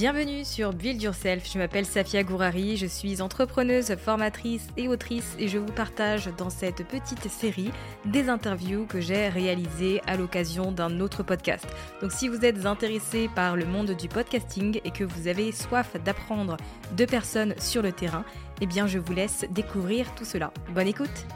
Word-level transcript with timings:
Bienvenue 0.00 0.46
sur 0.46 0.72
Build 0.72 1.02
Yourself, 1.02 1.46
je 1.52 1.58
m'appelle 1.58 1.84
Safia 1.84 2.22
Gourari, 2.22 2.78
je 2.78 2.86
suis 2.86 3.20
entrepreneuse, 3.20 3.94
formatrice 3.96 4.66
et 4.78 4.88
autrice 4.88 5.36
et 5.38 5.46
je 5.46 5.58
vous 5.58 5.70
partage 5.70 6.30
dans 6.38 6.48
cette 6.48 6.88
petite 6.88 7.28
série 7.28 7.70
des 8.06 8.30
interviews 8.30 8.86
que 8.86 8.98
j'ai 8.98 9.28
réalisées 9.28 10.00
à 10.06 10.16
l'occasion 10.16 10.72
d'un 10.72 11.00
autre 11.00 11.22
podcast. 11.22 11.66
Donc 12.00 12.12
si 12.12 12.28
vous 12.28 12.46
êtes 12.46 12.64
intéressé 12.64 13.28
par 13.34 13.56
le 13.56 13.66
monde 13.66 13.90
du 13.90 14.08
podcasting 14.08 14.80
et 14.86 14.90
que 14.90 15.04
vous 15.04 15.28
avez 15.28 15.52
soif 15.52 15.94
d'apprendre 16.02 16.56
de 16.96 17.04
personnes 17.04 17.54
sur 17.58 17.82
le 17.82 17.92
terrain, 17.92 18.24
eh 18.62 18.66
bien 18.66 18.86
je 18.86 18.98
vous 18.98 19.12
laisse 19.12 19.44
découvrir 19.50 20.14
tout 20.14 20.24
cela. 20.24 20.50
Bonne 20.74 20.88
écoute 20.88 21.26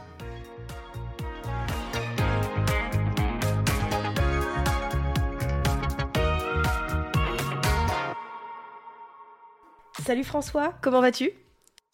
Salut 10.05 10.23
François, 10.23 10.71
comment 10.83 11.01
vas-tu? 11.01 11.31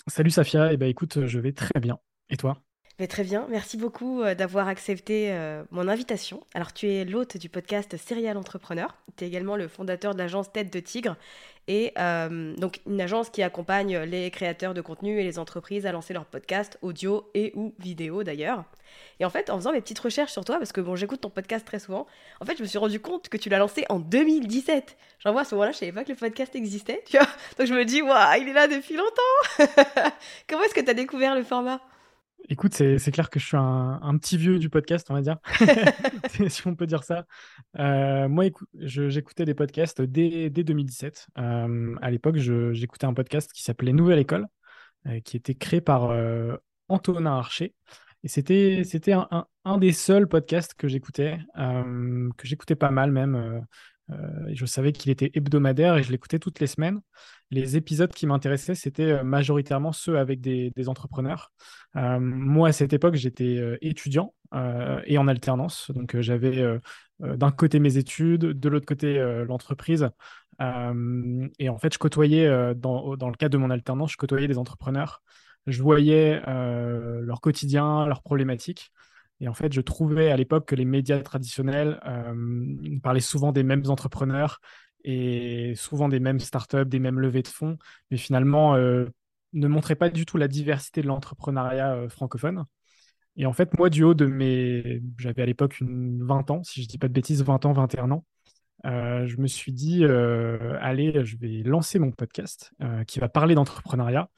Salut 0.06 0.32
Safia, 0.32 0.74
eh 0.74 0.76
ben 0.76 0.90
écoute, 0.90 1.26
je 1.28 1.40
vais 1.40 1.54
très 1.54 1.80
bien. 1.80 1.98
Et 2.30 2.36
toi? 2.36 2.62
Très 3.08 3.24
bien, 3.24 3.48
merci 3.50 3.78
beaucoup 3.78 4.22
euh, 4.22 4.36
d'avoir 4.36 4.68
accepté 4.68 5.32
euh, 5.32 5.64
mon 5.72 5.88
invitation. 5.88 6.44
Alors 6.54 6.72
tu 6.72 6.88
es 6.88 7.04
l'hôte 7.04 7.36
du 7.38 7.50
podcast 7.50 7.98
Serial 7.98 8.38
Entrepreneur, 8.38 8.96
tu 9.18 9.24
es 9.24 9.28
également 9.28 9.56
le 9.56 9.68
fondateur 9.68 10.14
de 10.14 10.20
l'agence 10.20 10.52
Tête 10.52 10.72
de 10.72 10.80
Tigre, 10.80 11.16
et 11.68 11.94
euh, 11.98 12.54
donc 12.58 12.80
une 12.86 13.02
agence 13.02 13.32
qui 13.32 13.42
accompagne 13.42 13.98
les 14.00 14.30
créateurs 14.30 14.76
de 14.76 14.82
contenu 14.82 15.20
et 15.20 15.24
les 15.24 15.40
entreprises 15.40 15.88
à 15.88 15.92
lancer 15.92 16.14
leur 16.14 16.26
podcast 16.26 16.78
audio 16.84 17.28
et 17.34 17.52
ou 17.56 17.74
vidéo 17.80 18.24
d'ailleurs. 18.24 18.66
Et 19.20 19.26
en 19.26 19.32
fait, 19.32 19.50
en 19.50 19.56
faisant 19.56 19.72
mes 19.72 19.82
petites 19.82 20.00
recherches 20.00 20.32
sur 20.32 20.46
toi, 20.46 20.58
parce 20.60 20.72
que 20.72 20.82
bon, 20.82 20.96
j'écoute 20.96 21.22
ton 21.22 21.30
podcast 21.30 21.66
très 21.66 21.80
souvent, 21.80 22.06
en 22.40 22.46
fait, 22.46 22.58
je 22.58 22.62
me 22.62 22.68
suis 22.68 22.78
rendu 22.78 23.00
compte 23.00 23.30
que 23.30 23.38
tu 23.38 23.50
l'as 23.50 23.60
lancé 23.60 23.84
en 23.90 24.00
2017. 24.00 24.96
J'en 25.20 25.32
vois 25.32 25.42
à 25.42 25.46
ce 25.46 25.56
moment-là, 25.56 25.72
je 25.72 25.78
savais 25.78 25.92
pas 25.92 26.04
que 26.04 26.12
le 26.12 26.18
podcast 26.18 26.56
existait, 26.56 27.04
tu 27.08 27.18
vois. 27.18 27.28
Donc 27.58 27.66
je 27.66 27.74
me 27.74 27.84
dis, 27.84 28.04
waouh, 28.04 28.42
il 28.42 28.50
est 28.50 28.54
là 28.54 28.68
depuis 28.68 28.96
longtemps. 28.96 29.72
Comment 30.48 30.64
est-ce 30.64 30.76
que 30.76 30.82
tu 30.82 30.90
as 30.90 30.94
découvert 30.94 31.36
le 31.36 31.44
format? 31.44 31.82
Écoute, 32.50 32.74
c'est 32.74 33.12
clair 33.12 33.30
que 33.30 33.40
je 33.40 33.46
suis 33.46 33.58
un, 33.58 34.00
un 34.02 34.18
petit 34.18 34.38
vieux 34.38 34.60
du 34.60 34.70
podcast, 34.70 35.08
on 35.10 35.14
va 35.14 35.22
dire, 35.22 35.38
si 36.50 36.68
on 36.68 36.76
peut 36.76 36.86
dire 36.88 37.04
ça. 37.04 37.26
Euh, 37.80 38.28
moi, 38.28 38.46
j'écoutais 38.74 39.46
des 39.46 39.54
podcasts 39.54 40.02
dès, 40.02 40.50
dès 40.50 40.64
2017. 40.64 41.28
Euh, 41.38 41.96
à 42.02 42.12
l'époque, 42.12 42.38
j'écoutais 42.38 43.06
un 43.06 43.14
podcast 43.14 43.52
qui 43.54 43.64
s'appelait 43.64 43.94
Nouvelle 43.94 44.20
École, 44.20 44.48
euh, 45.08 45.20
qui 45.22 45.38
était 45.38 45.56
créé 45.56 45.82
par 45.82 46.12
Antonin 46.90 47.38
Archer. 47.38 47.74
Et 48.24 48.28
c'était 48.28 49.14
un, 49.14 49.28
un- 49.32 49.46
un 49.64 49.78
des 49.78 49.94
seuls 49.94 50.28
podcasts 50.28 50.74
que 50.74 50.88
j'écoutais, 50.88 51.40
que 51.56 52.48
j'écoutais 52.48 52.76
pas 52.76 52.92
mal 52.92 53.12
même. 53.12 53.66
Euh, 54.12 54.52
je 54.54 54.66
savais 54.66 54.92
qu'il 54.92 55.12
était 55.12 55.32
hebdomadaire 55.34 55.98
et 55.98 56.04
je 56.04 56.12
l'écoutais 56.12 56.40
toutes 56.40 56.60
les 56.60 56.68
semaines. 56.68 57.02
Les 57.50 57.76
épisodes 57.78 58.12
qui 58.12 58.28
m'intéressaient, 58.28 58.76
c'était 58.76 59.12
euh, 59.12 59.24
majoritairement 59.24 59.92
ceux 59.92 60.18
avec 60.18 60.42
des, 60.42 60.72
entrepreneurs. 60.88 61.52
Euh, 61.96 62.20
moi, 62.20 62.70
à 62.70 62.72
cette 62.72 62.94
époque, 62.94 63.16
j'étais 63.16 63.78
étudiant 63.82 64.34
et 65.06 65.18
en 65.18 65.28
alternance. 65.28 65.92
Donc, 65.92 66.20
j'avais 66.20 66.62
d'un 67.20 67.52
côté 67.52 67.80
mes 67.80 67.98
études, 67.98 68.42
de 68.42 68.70
l'autre 68.70 68.86
côté 68.86 69.18
l'entreprise. 69.48 70.10
Et 70.60 71.70
en 71.70 71.78
fait, 71.78 71.94
je 71.94 72.00
côtoyais, 72.00 72.76
dans, 72.76 73.16
dans 73.16 73.30
le 73.30 73.36
cadre 73.36 73.54
de 73.54 73.58
mon 73.58 73.70
alternance, 73.70 74.12
je 74.12 74.18
côtoyais 74.18 74.50
des 74.50 74.58
entrepreneurs. 74.58 75.22
Je 75.68 75.82
voyais 75.82 76.42
leur 76.46 77.40
quotidien, 77.40 78.06
leurs 78.08 78.24
problématiques. 78.24 78.92
Et 79.42 79.48
en 79.48 79.54
fait, 79.56 79.74
je 79.74 79.82
trouvais 79.82 80.32
à 80.32 80.38
l'époque 80.38 80.68
que 80.68 80.76
les 80.76 80.86
médias 80.86 81.20
traditionnels 81.20 82.00
euh, 82.06 83.00
parlaient 83.02 83.20
souvent 83.20 83.52
des 83.52 83.64
mêmes 83.64 83.84
entrepreneurs 83.88 84.62
et 85.04 85.74
souvent 85.76 86.10
des 86.10 86.20
mêmes 86.20 86.40
startups, 86.40 86.86
des 86.86 87.00
mêmes 87.00 87.20
levées 87.20 87.42
de 87.42 87.48
fonds, 87.48 87.80
mais 88.12 88.18
finalement 88.18 88.76
euh, 88.76 89.08
ne 89.54 89.68
montraient 89.68 89.96
pas 89.96 90.10
du 90.10 90.28
tout 90.28 90.38
la 90.38 90.48
diversité 90.48 91.02
de 91.02 91.08
l'entrepreneuriat 91.08 91.94
euh, 91.94 92.08
francophone. 92.08 92.66
Et 93.36 93.48
en 93.48 93.54
fait, 93.54 93.76
moi, 93.80 93.90
du 93.90 94.04
haut 94.04 94.14
de 94.14 94.28
mes... 94.28 95.02
J'avais 95.18 95.42
à 95.42 95.46
l'époque 95.48 95.80
une 95.80 96.24
20 96.24 96.52
ans, 96.52 96.64
si 96.64 96.84
je 96.84 96.88
dis 96.88 97.00
pas 97.00 97.08
de 97.08 97.14
bêtises, 97.14 97.42
20 97.42 97.66
ans, 97.66 97.74
21 97.74 98.12
ans. 98.12 98.26
je 98.84 99.38
me 99.38 99.48
suis 99.48 99.72
dit, 99.72 100.04
allez, 100.04 101.26
je 101.26 101.38
vais 101.38 101.64
lancer 101.64 101.98
mon 101.98 102.12
podcast 102.12 102.74
qui 103.08 103.20
va 103.20 103.30
parler 103.30 103.56
d'entrepreneuriat, 103.56 104.30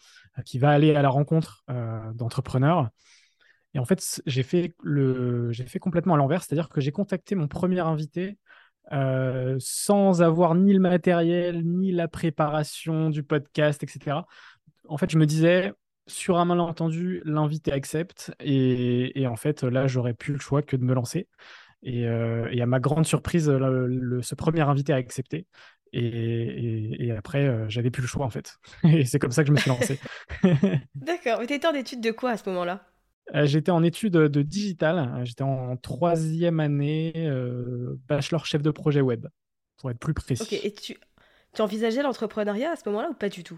qui 0.45 0.59
va 0.59 0.69
aller 0.69 0.95
à 0.95 1.01
la 1.01 1.09
rencontre 1.09 1.65
d'entrepreneurs. 2.13 2.91
Et 3.73 3.79
en 3.79 3.85
fait, 3.85 4.21
j'ai 4.25 4.43
fait, 4.43 4.73
le... 4.83 5.51
fait 5.53 5.79
complètement 5.79 6.13
à 6.13 6.17
l'envers, 6.17 6.43
c'est-à-dire 6.43 6.69
que 6.69 6.81
j'ai 6.81 6.91
contacté 6.91 7.35
mon 7.35 7.47
premier 7.47 7.79
invité 7.79 8.37
euh, 8.91 9.55
sans 9.59 10.21
avoir 10.21 10.55
ni 10.55 10.73
le 10.73 10.79
matériel, 10.79 11.63
ni 11.65 11.91
la 11.91 12.07
préparation 12.07 13.09
du 13.09 13.23
podcast, 13.23 13.81
etc. 13.83 14.17
En 14.87 14.97
fait, 14.97 15.09
je 15.09 15.17
me 15.17 15.25
disais, 15.25 15.71
sur 16.05 16.37
un 16.37 16.45
malentendu, 16.45 17.21
l'invité 17.25 17.71
accepte. 17.71 18.33
Et, 18.39 19.25
en 19.27 19.35
fait, 19.35 19.63
là, 19.63 19.87
j'aurais 19.87 20.13
plus 20.13 20.33
le 20.33 20.39
choix 20.39 20.61
que 20.61 20.75
de 20.75 20.83
me 20.83 20.93
lancer. 20.93 21.27
Et, 21.81 22.05
euh, 22.05 22.49
à 22.61 22.65
ma 22.65 22.79
grande 22.79 23.05
surprise, 23.05 23.45
ce 23.45 24.35
premier 24.35 24.61
invité 24.61 24.93
a 24.93 24.97
accepté. 24.97 25.47
Et, 25.93 27.11
après, 27.17 27.47
euh, 27.47 27.65
j'avais 27.69 27.91
plus 27.91 28.01
le 28.01 28.07
choix, 28.07 28.25
en 28.25 28.29
fait. 28.29 28.57
Et 28.83 29.05
c'est 29.05 29.19
comme 29.19 29.31
ça 29.31 29.43
que 29.43 29.47
je 29.47 29.53
me 29.53 29.57
suis 29.57 29.69
lancé. 29.69 29.99
D'accord, 30.95 31.39
mais 31.39 31.47
t'étais 31.47 31.67
en 31.67 31.73
études 31.73 32.01
de 32.01 32.11
quoi 32.11 32.31
à 32.31 32.37
ce 32.37 32.49
moment-là? 32.49 32.92
J'étais 33.33 33.71
en 33.71 33.83
études 33.83 34.13
de 34.13 34.41
digital. 34.41 34.99
Euh, 34.99 35.25
J'étais 35.25 35.43
en 35.43 35.75
troisième 35.77 36.59
année, 36.59 37.13
euh, 37.17 37.95
bachelor 38.07 38.45
chef 38.45 38.61
de 38.61 38.71
projet 38.71 39.01
web, 39.01 39.25
pour 39.77 39.89
être 39.91 39.99
plus 39.99 40.13
précis. 40.13 40.43
Ok, 40.43 40.53
et 40.53 40.73
tu, 40.73 40.97
tu 41.53 41.61
envisageais 41.61 42.03
l'entrepreneuriat 42.03 42.71
à 42.71 42.75
ce 42.75 42.87
moment-là 42.89 43.09
ou 43.09 43.13
pas 43.15 43.29
du 43.29 43.43
tout? 43.43 43.57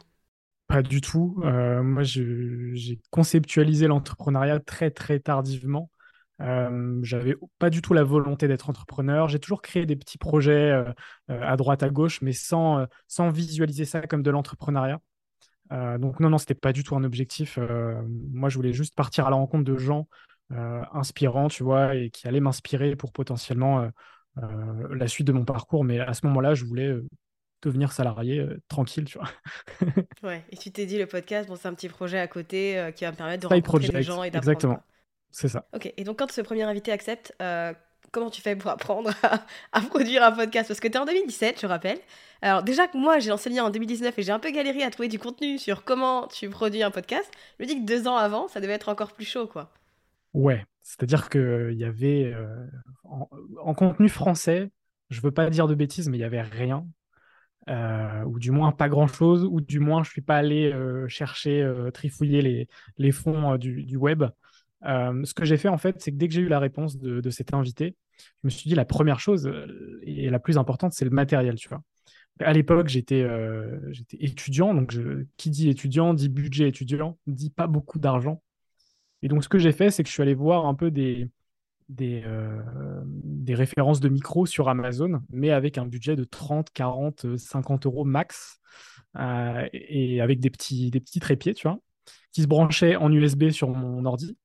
Pas 0.68 0.82
du 0.82 1.00
tout. 1.00 1.40
Euh, 1.44 1.84
moi, 1.84 2.04
j'ai 2.04 3.00
conceptualisé 3.12 3.88
l'entrepreneuriat 3.88 4.60
très, 4.60 4.90
très 4.90 5.20
tardivement. 5.20 5.92
Euh, 6.42 7.00
j'avais 7.04 7.36
pas 7.60 7.70
du 7.70 7.82
tout 7.82 7.94
la 7.94 8.04
volonté 8.04 8.48
d'être 8.48 8.70
entrepreneur. 8.70 9.30
J'ai 9.30 9.40
toujours 9.40 9.62
créé 9.62 9.86
des 9.86 9.96
petits 9.96 10.18
projets 10.18 10.72
euh, 10.72 10.84
euh, 11.30 11.40
à 11.42 11.56
droite, 11.56 11.84
à 11.84 11.90
gauche, 11.90 12.22
mais 12.22 12.34
sans, 12.34 12.80
euh, 12.80 12.86
sans 13.08 13.30
visualiser 13.30 13.86
ça 13.86 14.02
comme 14.02 14.24
de 14.24 14.32
l'entrepreneuriat. 14.32 15.00
Donc 15.72 16.20
non, 16.20 16.30
non, 16.30 16.38
c'était 16.38 16.56
pas 16.56 16.74
du 16.74 16.84
tout 16.84 16.96
un 16.96 17.04
objectif. 17.04 17.58
moi, 18.08 18.50
je 18.50 18.56
voulais 18.56 18.74
juste 18.74 18.96
partir 18.96 19.28
à 19.28 19.30
la 19.30 19.36
rencontre 19.36 19.64
de 19.64 19.78
gens 19.78 20.08
inspirants, 20.50 21.48
tu 21.48 21.64
vois, 21.64 21.96
et 21.96 22.10
qui 22.10 22.28
allaient 22.28 22.40
m'inspirer 22.40 22.96
pour 22.96 23.12
potentiellement 23.12 23.90
la 24.36 25.08
suite 25.08 25.28
de 25.28 25.32
mon 25.32 25.46
parcours. 25.46 25.84
Mais 25.84 26.00
à 26.00 26.14
ce 26.14 26.26
moment-là, 26.28 26.54
je 26.54 26.66
voulais 26.66 26.96
devenir 27.62 27.92
salarié 27.92 28.46
tranquille, 28.68 29.06
tu 29.06 29.18
vois. 29.18 29.30
ouais, 30.24 30.44
et 30.52 30.58
tu 30.58 30.72
t'es 30.72 30.86
dit, 30.86 31.00
le 31.00 31.08
podcast, 31.08 31.50
bon, 31.50 31.56
c'est 31.56 31.68
un 31.68 31.74
petit 31.74 31.90
projet 31.90 32.20
à 32.20 32.28
côté 32.28 32.92
qui 32.96 33.06
va 33.06 33.12
me 33.12 33.18
permettre 33.18 33.42
de 33.44 33.48
rencontrer 33.48 33.90
des 33.90 34.04
gens 34.04 34.24
et 34.24 34.30
d'apprendre. 34.30 34.52
Exactement, 34.52 34.84
c'est 35.32 35.48
ça. 35.48 35.68
Ok, 35.74 35.92
et 35.98 36.04
donc 36.04 36.20
quand 36.20 36.32
ce 36.32 36.42
premier 36.42 36.64
invité 36.64 36.92
accepte, 36.92 37.34
comment 38.12 38.30
tu 38.30 38.42
fais 38.42 38.56
pour 38.56 38.72
apprendre 38.72 39.12
à, 39.72 39.82
produire 39.82 40.24
un 40.24 40.32
podcast? 40.32 40.68
Parce 40.68 40.80
que 40.80 40.88
tu 40.88 40.94
es 40.94 40.98
en 40.98 41.06
2017, 41.06 41.60
je 41.62 41.68
rappelle. 41.68 42.00
Alors 42.42 42.64
déjà 42.64 42.88
que 42.88 42.98
moi, 42.98 43.20
j'ai 43.20 43.32
enseigné 43.32 43.60
en 43.62 43.70
2019 43.70 44.18
et 44.18 44.24
j'ai 44.24 44.32
un 44.32 44.40
peu 44.40 44.52
galéré 44.52 44.84
à 44.84 44.90
trouver 44.92 45.08
du 45.08 45.20
contenu 45.20 45.58
sur 45.58 45.84
comment 45.84 46.28
tu 46.28 46.50
produis 46.50 46.84
un 46.84 46.92
podcast. 46.92 47.30
Je 47.60 47.64
me 47.64 47.68
dis 47.68 47.80
que 47.80 47.86
deux 47.86 48.08
ans 48.08 48.18
avant, 48.18 48.48
ça 48.48 48.62
devait 48.62 48.74
être 48.74 48.90
encore 48.90 49.14
plus 49.14 49.26
chaud, 49.26 49.48
quoi. 49.48 49.72
Ouais, 50.36 50.66
c'est-à-dire 50.82 51.30
qu'il 51.30 51.76
y 51.78 51.86
avait, 51.86 52.34
euh, 52.34 52.68
en, 53.06 53.74
contenu 53.74 54.10
français, 54.10 54.70
je 55.10 55.22
veux 55.22 55.32
pas 55.32 55.50
dire 55.50 55.68
de 55.68 55.76
bêtises, 55.76 56.10
mais 56.10 56.18
il 56.18 56.22
y 56.22 56.26
avait 56.26 56.42
rien. 56.42 56.86
Euh, 57.70 58.24
ou 58.26 58.38
du 58.38 58.52
moins 58.52 58.72
pas 58.72 58.90
grand-chose, 58.90 59.46
ou 59.46 59.62
du 59.62 59.80
moins 59.80 60.04
je 60.04 60.12
suis 60.12 60.22
pas 60.22 60.38
allé 60.38 60.72
euh, 60.72 61.08
chercher, 61.08 61.68
trifouiller 61.94 62.68
les, 62.98 63.12
fonds 63.14 63.56
du, 63.56 63.96
web. 63.96 64.26
Ce 64.86 65.34
que 65.34 65.46
j'ai 65.46 65.58
fait 65.58 65.68
en 65.68 65.78
fait, 65.78 65.96
c'est 66.00 66.12
que 66.12 66.18
dès 66.18 66.28
que 66.28 66.34
j'ai 66.34 66.42
eu 66.42 66.48
la 66.48 66.60
réponse 66.60 66.98
de, 66.98 67.30
cet 67.30 67.54
invité, 67.54 67.96
je 68.18 68.48
me 68.48 68.50
suis 68.50 68.70
dit 68.70 68.76
la 68.76 68.86
première 68.86 69.20
chose 69.20 69.48
euh, 69.48 70.00
et 70.04 70.30
la 70.30 70.40
plus 70.40 70.58
importante, 70.58 70.94
c'est 70.94 71.06
le 71.06 71.12
matériel, 71.12 71.56
tu 71.56 71.70
vois. 71.70 71.82
À 72.40 72.54
l'époque, 72.54 72.90
j'étais 72.90 73.22
euh, 73.22 73.80
étudiant, 74.20 74.74
donc 74.74 74.96
qui 75.38 75.50
dit 75.50 75.70
étudiant 75.70 76.14
dit 76.14 76.30
budget 76.30 76.68
étudiant, 76.68 77.18
dit 77.28 77.50
pas 77.50 77.68
beaucoup 77.68 77.98
d'argent. 77.98 78.42
Et 79.22 79.30
donc, 79.30 79.44
ce 79.44 79.50
que 79.50 79.58
j'ai 79.58 79.72
fait, 79.72 79.90
c'est 79.90 80.04
que 80.04 80.10
je 80.10 80.14
suis 80.14 80.22
allé 80.22 80.34
voir 80.34 80.66
un 80.66 80.76
peu 80.76 80.92
des, 80.92 81.30
euh, 82.02 82.62
des 83.06 83.56
références 83.56 84.02
de 84.02 84.10
micros 84.10 84.46
sur 84.46 84.68
Amazon, 84.68 85.22
mais 85.30 85.52
avec 85.52 85.78
un 85.78 85.86
budget 85.86 86.18
de 86.18 86.26
30, 86.26 86.72
40, 86.74 87.38
50 87.38 87.86
euros 87.86 88.04
max, 88.04 88.60
et 89.72 90.20
avec 90.20 90.42
des 90.42 90.50
petits, 90.50 90.92
des 90.92 91.00
petits 91.00 91.22
trépieds, 91.22 91.54
tu 91.54 91.70
vois, 91.70 91.80
qui 92.34 92.42
se 92.42 92.48
branchaient 92.48 92.98
en 92.98 93.10
USB 93.14 93.50
sur 93.50 93.70
mon 93.70 94.04
ordi. 94.04 94.38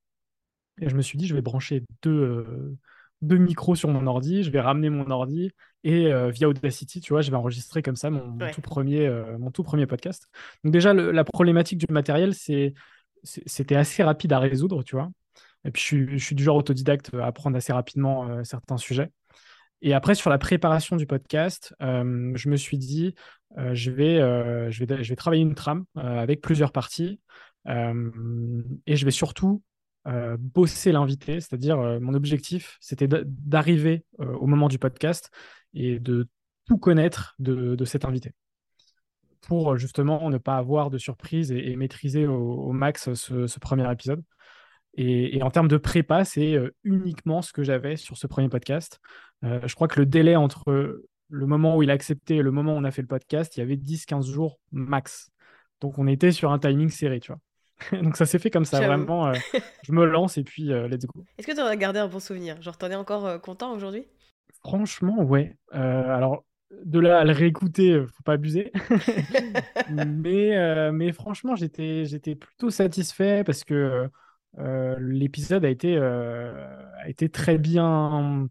Et 0.81 0.89
je 0.89 0.97
me 0.97 1.03
suis 1.03 1.19
dit, 1.19 1.27
je 1.27 1.35
vais 1.35 1.43
brancher 1.43 1.85
deux, 2.03 2.77
deux 3.23 3.37
micros 3.37 3.75
sur 3.75 3.89
mon 3.89 4.07
ordi, 4.07 4.43
je 4.43 4.51
vais 4.51 4.61
ramener 4.61 4.91
mon 4.91 5.11
ordi 5.11 5.53
et 5.85 6.13
euh, 6.13 6.31
via 6.31 6.49
Audacity, 6.49 7.01
tu 7.01 7.13
vois, 7.13 7.23
je 7.23 7.31
vais 7.31 7.37
enregistrer 7.37 7.83
comme 7.83 7.97
ça 7.97 8.11
mon, 8.11 8.39
tout, 8.53 8.61
premier, 8.61 9.07
euh, 9.07 9.39
mon 9.39 9.51
tout 9.51 9.63
premier 9.63 9.87
podcast. 9.87 10.29
Donc 10.65 10.73
déjà, 10.73 10.93
la 10.95 11.25
problématique 11.25 11.79
du 11.79 11.87
matériel, 11.91 12.35
c'est, 12.35 12.75
c'était 13.23 13.77
assez 13.77 14.03
rapide 14.03 14.33
à 14.33 14.39
résoudre, 14.39 14.83
tu 14.83 14.97
vois. 14.97 15.11
Et 15.65 15.71
puis, 15.71 15.83
je 15.83 15.87
suis, 15.87 16.19
je 16.19 16.25
suis 16.25 16.35
du 16.35 16.43
genre 16.43 16.57
autodidacte 16.57 17.13
à 17.15 17.27
apprendre 17.27 17.57
assez 17.57 17.73
rapidement 17.73 18.29
euh, 18.29 18.45
certains 18.45 18.79
sujets. 18.79 19.11
Et 19.83 19.95
après, 19.95 20.15
sur 20.15 20.31
la 20.31 20.39
préparation 20.39 20.97
du 20.97 21.07
podcast, 21.07 21.75
je 21.81 22.49
me 22.51 22.57
suis 22.57 22.77
dit, 22.77 23.15
je, 23.57 23.91
vais, 23.91 24.19
je, 24.71 24.85
vais, 24.85 25.03
je 25.03 25.09
vais 25.09 25.17
travailler 25.17 25.41
une 25.41 25.55
trame 25.55 25.87
avec 25.95 26.43
plusieurs 26.43 26.71
parties. 26.71 27.19
et 27.67 28.97
je 28.97 29.05
vais 29.07 29.11
surtout 29.11 29.63
euh, 30.07 30.37
bosser 30.39 30.93
l'invité, 30.93 31.41
c'est-à-dire 31.41 31.79
euh, 31.79 32.01
mon 32.01 32.15
objectif, 32.15 32.79
c'était 32.81 33.07
d'arriver 33.09 34.05
euh, 34.21 34.33
au 34.37 34.47
moment 34.47 34.69
du 34.69 34.79
podcast 34.79 35.31
et 35.75 35.99
de 35.99 36.27
tout 36.67 36.79
connaître 36.79 37.35
de, 37.39 37.85
cet 37.85 38.07
invité 38.07 38.33
pour 39.43 39.77
justement 39.77 40.31
ne 40.31 40.39
pas 40.39 40.57
avoir 40.57 40.89
de 40.89 40.97
surprise 40.97 41.53
et, 41.53 41.77
maîtriser 41.77 42.27
au, 42.27 42.73
max 42.73 43.13
ce, 43.15 43.59
premier 43.59 43.91
épisode. 43.91 44.23
Et, 44.95 45.43
en 45.43 45.51
termes 45.51 45.69
de 45.69 45.77
prépa, 45.77 46.25
c'est 46.25 46.57
uniquement 46.85 47.43
ce 47.43 47.53
que 47.53 47.63
j'avais 47.63 47.97
sur 47.97 48.17
ce 48.17 48.27
premier 48.27 48.49
podcast. 48.49 49.01
je 49.43 49.75
crois 49.75 49.89
que 49.89 49.99
le 49.99 50.07
délai 50.07 50.37
entre 50.37 51.03
le 51.29 51.47
moment 51.47 51.77
où 51.77 51.83
il 51.83 51.91
a 51.91 51.95
accepté 51.95 52.37
et 52.37 52.43
le 52.43 52.53
moment 52.53 52.75
où 52.75 52.77
on 52.77 52.85
a 52.85 52.91
fait 52.91 53.03
le 53.03 53.09
podcast, 53.09 53.57
il 53.57 53.61
y 53.61 53.63
avait 53.63 53.77
10-15 53.77 54.31
jours 54.31 54.61
max. 54.71 55.31
Donc 55.81 55.99
on 55.99 56.07
était 56.07 56.33
sur 56.33 56.53
un 56.53 56.59
timing 56.59 56.91
serré, 56.91 57.19
tu 57.19 57.33
vois. 57.33 57.41
Donc 58.03 58.17
ça 58.17 58.27
s'est 58.27 58.39
fait 58.39 58.51
comme 58.51 58.65
ça, 58.65 58.81
vraiment. 58.81 59.29
Euh, 59.29 59.35
je 59.83 59.93
me 59.93 60.05
lance 60.05 60.39
et 60.39 60.45
puis 60.45 60.73
euh, 60.73 60.89
let's 60.89 61.07
go. 61.07 61.25
Est-ce 61.39 61.47
que 61.47 61.53
tu 61.53 61.61
as 61.61 61.77
gardé 61.77 61.99
un 61.99 62.09
bon 62.09 62.21
souvenir? 62.21 62.61
Genre, 62.63 62.77
t'en 62.77 62.91
es 62.91 62.95
encore 62.95 63.27
euh, 63.27 63.39
content 63.39 63.73
aujourd'hui? 63.73 64.07
Franchement, 64.63 65.23
ouais. 65.23 65.57
alors, 65.73 66.45
de 66.85 67.01
là 67.01 67.21
à 67.21 67.25
le 67.25 67.33
réécouter, 67.33 68.05
faut 68.07 68.23
pas 68.23 68.35
abuser. 68.35 68.73
mais, 69.91 70.93
mais 70.93 71.13
franchement, 71.13 71.57
j'étais, 71.57 72.05
j'étais 72.05 72.35
plutôt 72.35 72.69
satisfait 72.69 73.43
parce 73.43 73.65
que 73.65 74.07
l'épisode 74.99 75.65
a 75.65 75.71
été, 75.71 75.97
a 75.97 77.09
été 77.09 77.31
très 77.31 77.57
bien. 77.57 78.51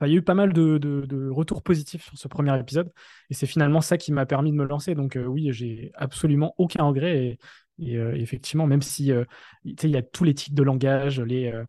il 0.00 0.08
y 0.08 0.14
a 0.14 0.16
eu 0.16 0.22
pas 0.22 0.32
mal 0.32 0.54
de, 0.54 0.78
de, 0.78 1.28
retours 1.28 1.62
positifs 1.62 2.06
sur 2.06 2.16
ce 2.16 2.26
premier 2.26 2.58
épisode 2.58 2.90
et 3.28 3.34
c'est 3.34 3.46
finalement 3.46 3.82
ça 3.82 3.98
qui 3.98 4.12
m'a 4.12 4.24
permis 4.24 4.50
de 4.50 4.56
me 4.56 4.64
lancer. 4.64 4.94
Donc, 4.94 5.18
oui, 5.26 5.48
j'ai 5.52 5.92
absolument 5.96 6.54
aucun 6.56 6.84
regret 6.84 7.18
et, 7.18 7.38
et 7.78 7.96
euh, 7.96 8.14
effectivement, 8.14 8.66
même 8.66 8.82
si 8.82 9.12
euh, 9.12 9.24
il 9.64 9.90
y 9.90 9.96
a 9.96 10.02
tous 10.02 10.24
les 10.24 10.34
tics 10.34 10.54
de 10.54 10.62
langage, 10.62 11.20
euh, 11.20 11.64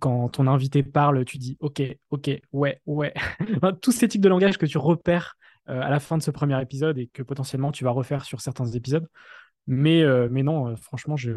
quand 0.00 0.28
ton 0.28 0.46
invité 0.46 0.82
parle, 0.82 1.24
tu 1.24 1.38
dis 1.38 1.56
OK, 1.60 1.82
OK, 2.10 2.30
ouais, 2.52 2.80
ouais. 2.86 3.14
tous 3.82 3.92
ces 3.92 4.08
tics 4.08 4.20
de 4.20 4.28
langage 4.28 4.58
que 4.58 4.66
tu 4.66 4.78
repères 4.78 5.36
à 5.66 5.88
la 5.88 6.00
fin 6.00 6.18
de 6.18 6.22
ce 6.22 6.32
premier 6.32 6.60
épisode 6.60 6.98
et 6.98 7.06
que 7.06 7.22
potentiellement 7.22 7.70
tu 7.70 7.84
vas 7.84 7.90
refaire 7.90 8.24
sur 8.24 8.40
certains 8.40 8.66
épisodes. 8.66 9.06
Mais, 9.68 10.02
mais 10.28 10.42
non, 10.42 10.74
franchement, 10.74 11.16
je... 11.16 11.30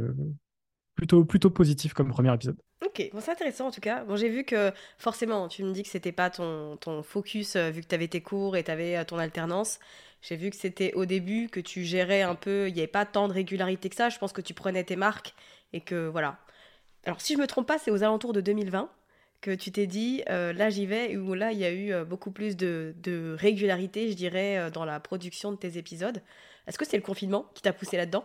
plutôt, 0.96 1.24
plutôt 1.24 1.52
positif 1.52 1.94
comme 1.94 2.10
premier 2.10 2.34
épisode. 2.34 2.58
Ok, 2.96 3.10
bon, 3.12 3.22
c'est 3.22 3.32
intéressant 3.32 3.68
en 3.68 3.72
tout 3.72 3.82
cas. 3.82 4.04
Bon, 4.04 4.16
j'ai 4.16 4.30
vu 4.30 4.44
que 4.44 4.72
forcément, 5.00 5.48
tu 5.48 5.64
me 5.64 5.74
dis 5.74 5.82
que 5.82 5.90
c'était 5.90 6.12
pas 6.12 6.30
ton, 6.30 6.78
ton 6.78 7.02
focus 7.02 7.56
vu 7.56 7.82
que 7.82 7.88
tu 7.88 7.96
avais 7.96 8.08
tes 8.08 8.22
cours 8.22 8.56
et 8.56 8.64
tu 8.64 8.70
avais 8.70 9.04
ton 9.06 9.18
alternance. 9.18 9.80
J'ai 10.22 10.36
vu 10.36 10.52
que 10.52 10.56
c'était 10.56 10.94
au 10.94 11.06
début 11.06 11.50
que 11.50 11.60
tu 11.60 11.84
gérais 11.84 12.22
un 12.22 12.36
peu, 12.36 12.70
il 12.70 12.74
n'y 12.74 12.80
avait 12.80 12.88
pas 12.88 13.06
tant 13.06 13.28
de 13.28 13.34
régularité 13.34 13.90
que 13.90 13.96
ça. 13.96 14.10
Je 14.10 14.20
pense 14.20 14.32
que 14.32 14.42
tu 14.42 14.54
prenais 14.54 14.84
tes 14.84 14.96
marques 14.96 15.34
et 15.74 15.82
que 15.82 16.08
voilà. 16.08 16.38
Alors 17.06 17.20
si 17.20 17.34
je 17.34 17.40
me 17.40 17.48
trompe 17.48 17.68
pas, 17.68 17.80
c'est 17.80 17.92
aux 17.92 18.04
alentours 18.04 18.32
de 18.32 18.42
2020 18.42 18.90
que 19.42 19.52
tu 19.52 19.72
t'es 19.74 19.88
dit 19.88 20.24
euh, 20.30 20.54
là 20.54 20.70
j'y 20.70 20.86
vais 20.86 21.18
où 21.18 21.34
là 21.34 21.52
il 21.52 21.60
y 21.60 21.66
a 21.66 21.72
eu 21.72 21.92
euh, 21.92 22.06
beaucoup 22.06 22.32
plus 22.32 22.56
de, 22.56 23.36
régularité, 23.38 24.10
je 24.10 24.16
dirais, 24.16 24.58
euh, 24.58 24.70
dans 24.70 24.86
la 24.86 25.02
production 25.02 25.52
de 25.52 25.58
tes 25.58 25.78
épisodes. 25.78 26.22
Est-ce 26.66 26.78
que 26.78 26.86
c'est 26.86 26.96
le 26.96 27.04
confinement 27.04 27.46
qui 27.54 27.62
t'a 27.62 27.74
poussé 27.74 27.98
là-dedans? 27.98 28.24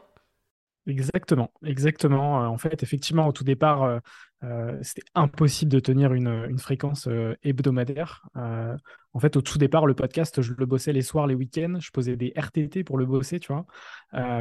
Exactement, 0.89 1.53
exactement. 1.65 2.49
En 2.49 2.57
fait, 2.57 2.83
effectivement, 2.83 3.29
au 3.29 3.33
tout 3.33 3.45
départ, 3.45 4.01
euh, 4.45 4.79
c'était 4.83 5.03
impossible 5.15 5.73
de 5.73 5.81
tenir 5.81 6.15
une, 6.15 6.59
fréquence 6.59 7.09
euh, 7.09 7.35
hebdomadaire. 7.43 8.27
Euh, 8.37 8.77
en 9.13 9.19
fait, 9.19 9.37
au 9.37 9.43
tout 9.43 9.59
départ, 9.59 9.87
le 9.87 9.95
podcast, 9.95 10.43
je 10.43 10.55
le 10.57 10.67
bossais 10.67 10.93
les 10.93 11.03
soirs, 11.03 11.27
les 11.27 11.35
week-ends. 11.35 11.79
Je 11.81 11.91
posais 11.91 12.17
des 12.17 12.33
RTT 12.37 12.85
pour 12.85 12.99
le 12.99 13.07
bosser, 13.07 13.41
tu 13.41 13.53
vois. 13.53 13.67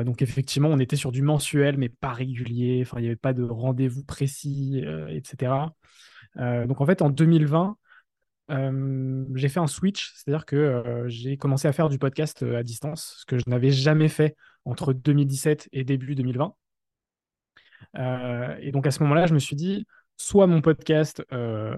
donc, 0.03 0.21
effectivement, 0.21 0.69
on 0.69 0.79
était 0.79 0.95
sur 0.95 1.11
du 1.11 1.21
mensuel, 1.21 1.77
mais 1.77 1.89
pas 1.89 2.13
régulier. 2.13 2.83
Enfin, 2.85 2.99
il 2.99 3.03
n'y 3.03 3.07
avait 3.07 3.15
pas 3.15 3.33
de 3.33 3.43
rendez-vous 3.43 4.03
précis, 4.03 4.83
etc. 5.09 5.73
donc, 6.37 6.81
en 6.81 6.85
fait, 6.85 7.01
en 7.01 7.09
2020, 7.09 7.77
j'ai 8.49 9.49
fait 9.49 9.59
un 9.59 9.67
switch, 9.67 10.13
c'est-à-dire 10.15 10.45
que 10.45 11.03
j'ai 11.07 11.37
commencé 11.37 11.67
à 11.67 11.73
faire 11.73 11.89
du 11.89 11.99
podcast 11.99 12.43
à 12.43 12.63
distance, 12.63 13.17
ce 13.19 13.25
que 13.25 13.37
je 13.37 13.43
n'avais 13.47 13.71
jamais 13.71 14.07
fait 14.07 14.35
entre 14.65 14.93
2017 14.93 15.69
et 15.71 15.83
début 15.83 16.15
2020. 16.15 16.53
Euh, 17.97 18.55
et 18.59 18.71
donc 18.71 18.87
à 18.87 18.91
ce 18.91 19.01
moment-là, 19.03 19.25
je 19.25 19.33
me 19.33 19.39
suis 19.39 19.55
dit, 19.55 19.85
soit 20.17 20.47
mon 20.47 20.61
podcast 20.61 21.23
euh, 21.31 21.75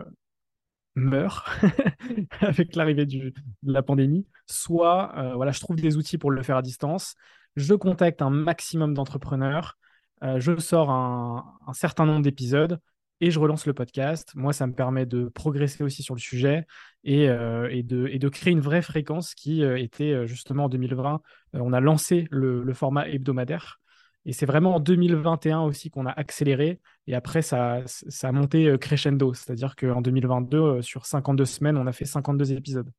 meurt 0.95 1.47
avec 2.41 2.75
l'arrivée 2.75 3.05
de 3.05 3.33
la 3.63 3.83
pandémie, 3.83 4.27
soit 4.47 5.17
euh, 5.17 5.35
voilà, 5.35 5.51
je 5.51 5.59
trouve 5.59 5.77
des 5.77 5.97
outils 5.97 6.17
pour 6.17 6.31
le 6.31 6.43
faire 6.43 6.57
à 6.57 6.61
distance, 6.61 7.15
je 7.55 7.73
contacte 7.73 8.21
un 8.21 8.29
maximum 8.29 8.93
d'entrepreneurs, 8.93 9.77
je 10.21 10.57
sors 10.59 10.89
un, 10.91 11.73
certain 11.73 12.05
nombre 12.05 12.21
d'épisodes 12.21 12.79
et 13.21 13.31
je 13.31 13.39
relance 13.39 13.65
le 13.65 13.73
podcast. 13.73 14.31
Moi, 14.35 14.53
ça 14.53 14.67
me 14.67 14.73
permet 14.73 15.05
de 15.05 15.25
progresser 15.25 15.83
aussi 15.83 16.03
sur 16.03 16.15
le 16.15 16.19
sujet 16.19 16.65
et, 17.03 17.25
et, 17.25 17.83
de, 17.83 18.29
créer 18.29 18.53
une 18.53 18.61
vraie 18.61 18.81
fréquence 18.81 19.35
qui 19.35 19.63
était 19.63 20.27
justement 20.27 20.65
en 20.65 20.69
2020. 20.69 21.21
on 21.53 21.73
a 21.73 21.79
lancé 21.79 22.27
le 22.31 22.73
format 22.73 23.07
hebdomadaire. 23.07 23.79
Et 24.25 24.33
c'est 24.33 24.45
vraiment 24.45 24.75
en 24.75 24.79
2021 24.79 25.61
aussi 25.61 25.89
qu'on 25.89 26.05
a 26.05 26.11
accéléré. 26.11 26.79
Et 27.07 27.15
après, 27.15 27.41
ça, 27.41 27.83
a 28.23 28.31
monté 28.31 28.67
euh, 28.67 28.77
crescendo. 28.77 29.33
C'est-à-dire 29.33 29.75
qu'en 29.75 30.01
2022, 30.01 30.57
euh, 30.57 30.81
sur 30.81 31.05
52 31.05 31.45
semaines, 31.45 31.77
on 31.77 31.87
a 31.87 31.91
fait 31.93 32.05
52 32.05 32.53
épisodes. 32.53 32.91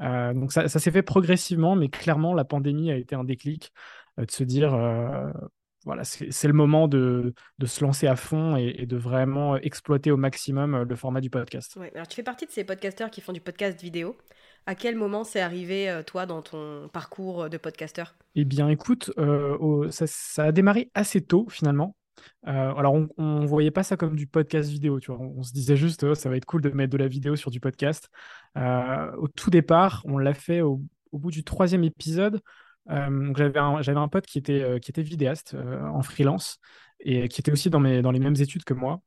Euh, 0.00 0.34
donc 0.34 0.52
ça, 0.52 0.68
s'est 0.68 0.90
fait 0.90 1.02
progressivement, 1.02 1.74
mais 1.74 1.88
clairement, 1.88 2.34
la 2.34 2.44
pandémie 2.44 2.90
a 2.90 2.96
été 2.96 3.14
un 3.14 3.24
déclic 3.24 3.72
de 4.18 4.30
se 4.30 4.44
dire, 4.44 4.72
voilà, 5.86 6.02
c'est 6.02 6.48
le 6.48 6.52
moment 6.52 6.88
de, 6.88 7.32
de, 7.58 7.66
se 7.66 7.82
lancer 7.84 8.08
à 8.08 8.16
fond 8.16 8.56
et, 8.56 8.86
de 8.86 8.96
vraiment 8.96 9.56
exploiter 9.56 10.10
au 10.10 10.16
maximum 10.16 10.82
le 10.82 10.96
format 10.96 11.20
du 11.20 11.30
podcast. 11.30 11.76
Ouais, 11.76 11.92
alors 11.94 12.08
tu 12.08 12.16
fais 12.16 12.24
partie 12.24 12.44
de 12.44 12.50
ces 12.50 12.64
podcasteurs 12.64 13.08
qui 13.08 13.20
font 13.20 13.32
du 13.32 13.40
podcast 13.40 13.80
vidéo. 13.80 14.16
À 14.66 14.74
quel 14.74 14.96
moment 14.96 15.22
c'est 15.22 15.40
arrivé, 15.40 16.00
toi, 16.04 16.26
dans 16.26 16.42
ton 16.42 16.88
parcours 16.92 17.48
de 17.48 17.56
podcasteur? 17.56 18.16
Eh 18.34 18.44
bien, 18.44 18.68
écoute, 18.68 19.12
ça, 19.90 20.42
a 20.42 20.50
démarré 20.50 20.90
assez 20.94 21.20
tôt, 21.20 21.46
finalement. 21.48 21.94
alors, 22.42 22.94
on 23.16 23.40
ne 23.42 23.46
voyait 23.46 23.70
pas 23.70 23.84
ça 23.84 23.96
comme 23.96 24.16
du 24.16 24.26
podcast 24.26 24.68
vidéo, 24.68 24.98
tu 24.98 25.12
vois. 25.12 25.20
On, 25.20 25.44
se 25.44 25.52
disait 25.52 25.76
juste, 25.76 26.02
oh, 26.02 26.16
ça 26.16 26.28
va 26.28 26.36
être 26.36 26.46
cool 26.46 26.62
de 26.62 26.70
mettre 26.70 26.90
de 26.90 26.98
la 26.98 27.06
vidéo 27.06 27.36
sur 27.36 27.52
du 27.52 27.60
podcast. 27.60 28.10
au 28.56 29.28
tout 29.28 29.50
départ, 29.50 30.02
on 30.04 30.18
l'a 30.18 30.34
fait 30.34 30.62
au, 30.62 30.82
bout 31.12 31.30
du 31.30 31.44
troisième 31.44 31.84
épisode. 31.84 32.40
J'avais 32.88 33.58
un, 33.58 34.08
pote 34.08 34.26
qui 34.26 34.38
était, 34.38 34.76
était 34.76 35.02
vidéaste 35.02 35.54
en 35.54 36.02
freelance 36.02 36.58
et 37.00 37.28
qui 37.28 37.40
était 37.40 37.52
aussi 37.52 37.70
dans, 37.70 37.80
les 37.80 38.20
mêmes 38.20 38.36
études 38.36 38.64
que 38.64 38.74
moi. 38.74 39.02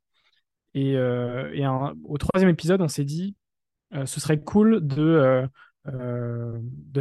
Et, 0.74 0.98
au 0.98 2.18
troisième 2.18 2.50
épisode, 2.50 2.82
on 2.82 2.88
s'est 2.88 3.06
dit, 3.06 3.36
ce 3.92 4.20
serait 4.20 4.40
cool 4.40 4.86
de, 4.86 5.48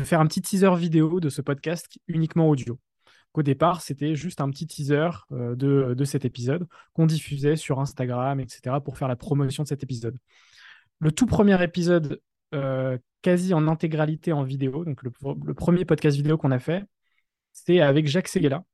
faire 0.00 0.20
un 0.20 0.26
petit 0.26 0.42
teaser 0.42 0.75
vidéo 0.76 1.20
de 1.20 1.28
ce 1.28 1.42
podcast 1.42 1.88
uniquement 2.06 2.49
audio. 2.49 2.78
Au 3.35 3.42
départ, 3.42 3.82
c'était 3.82 4.16
juste 4.16 4.40
un 4.40 4.50
petit 4.50 4.66
teaser 4.66 5.11
de, 5.30 6.04
cet 6.04 6.25
épisode 6.25 6.66
qu'on 6.92 7.06
diffusait 7.06 7.56
sur 7.56 7.78
Instagram, 7.80 8.40
etc., 8.40 8.76
pour 8.85 8.99
faire 8.99 9.08
la 9.08 9.16
promotion 9.16 9.62
de 9.62 9.68
cet 9.68 9.82
épisode. 9.82 10.16
Le 11.00 11.12
tout 11.12 11.26
premier 11.26 11.62
épisode, 11.62 12.20
quasi 13.22 13.54
en 13.54 13.68
intégralité 13.68 14.32
en 14.32 14.42
vidéo, 14.42 14.84
donc 14.84 15.02
le, 15.02 15.54
premier 15.54 15.84
podcast 15.84 16.16
vidéo 16.16 16.38
qu'on 16.38 16.50
a 16.50 16.58
fait, 16.58 16.84
c'était 17.52 17.80
avec 17.80 18.06
Jacques 18.06 18.28
Seguela, 18.28 18.64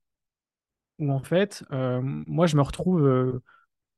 où 0.99 1.13
en 1.13 1.21
fait, 1.21 1.65
moi, 1.71 2.47
je 2.47 2.57
me 2.57 2.63
retrouve 2.63 3.41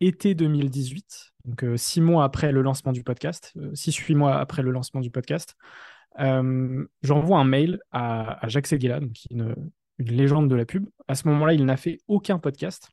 été 0.01 0.35
2018, 0.35 1.33
donc 1.45 1.65
six 1.77 2.01
mois 2.01 2.25
après 2.25 2.53
le 2.53 2.63
lancement 2.63 2.93
du 2.93 3.03
podcast, 3.03 3.55
six, 3.75 3.97
huit 3.97 4.15
mois 4.15 4.39
après 4.39 4.63
le 4.63 4.71
lancement 4.71 5.01
du 5.01 5.11
podcast. 5.11 5.57
J'envoie 6.19 7.39
un 7.39 7.45
mail 7.45 7.81
à, 7.93 8.39
Jacques 8.49 8.69
Seguela, 8.69 9.01
donc, 9.01 9.17
une, 9.31 9.55
une 9.99 10.13
légende 10.13 10.49
de 10.49 10.55
la 10.55 10.65
pub. 10.65 10.89
À 11.09 11.15
ce 11.15 11.29
moment-là, 11.29 11.53
il 11.53 11.65
n'a 11.65 11.77
fait 11.77 11.99
aucun 12.09 12.39
podcast. 12.39 12.91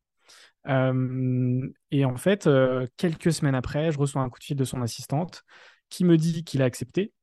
Euh, 0.67 1.69
et 1.91 2.05
en 2.05 2.17
fait, 2.17 2.47
euh, 2.47 2.87
quelques 2.97 3.33
semaines 3.33 3.55
après, 3.55 3.91
je 3.91 3.99
reçois 3.99 4.21
un 4.21 4.29
coup 4.29 4.39
de 4.39 4.43
fil 4.43 4.55
de 4.55 4.63
son 4.63 4.81
assistante 4.81 5.43
qui 5.89 6.05
me 6.05 6.17
dit 6.17 6.43
qu'il 6.43 6.61
a 6.61 6.65
accepté. 6.65 7.13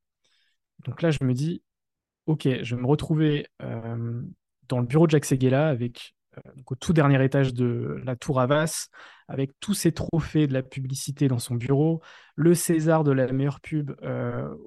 Donc 0.84 1.02
là, 1.02 1.10
je 1.10 1.22
me 1.22 1.34
dis, 1.34 1.62
OK, 2.26 2.48
je 2.62 2.74
vais 2.74 2.80
me 2.80 2.86
retrouver 2.86 3.46
euh, 3.62 4.22
dans 4.68 4.80
le 4.80 4.86
bureau 4.86 5.06
de 5.06 5.12
Jacques 5.12 5.24
Seguela 5.24 5.68
avec 5.68 6.14
au 6.66 6.76
tout 6.76 6.92
dernier 6.92 7.22
étage 7.24 7.52
de 7.52 8.00
la 8.04 8.14
tour 8.14 8.40
Havas, 8.40 8.88
avec 9.26 9.50
tous 9.58 9.74
ses 9.74 9.92
trophées 9.92 10.46
de 10.46 10.52
la 10.54 10.62
publicité 10.62 11.26
dans 11.26 11.40
son 11.40 11.56
bureau, 11.56 12.00
le 12.36 12.54
César 12.54 13.02
de 13.02 13.10
la 13.10 13.30
meilleure 13.32 13.60
pub 13.60 13.90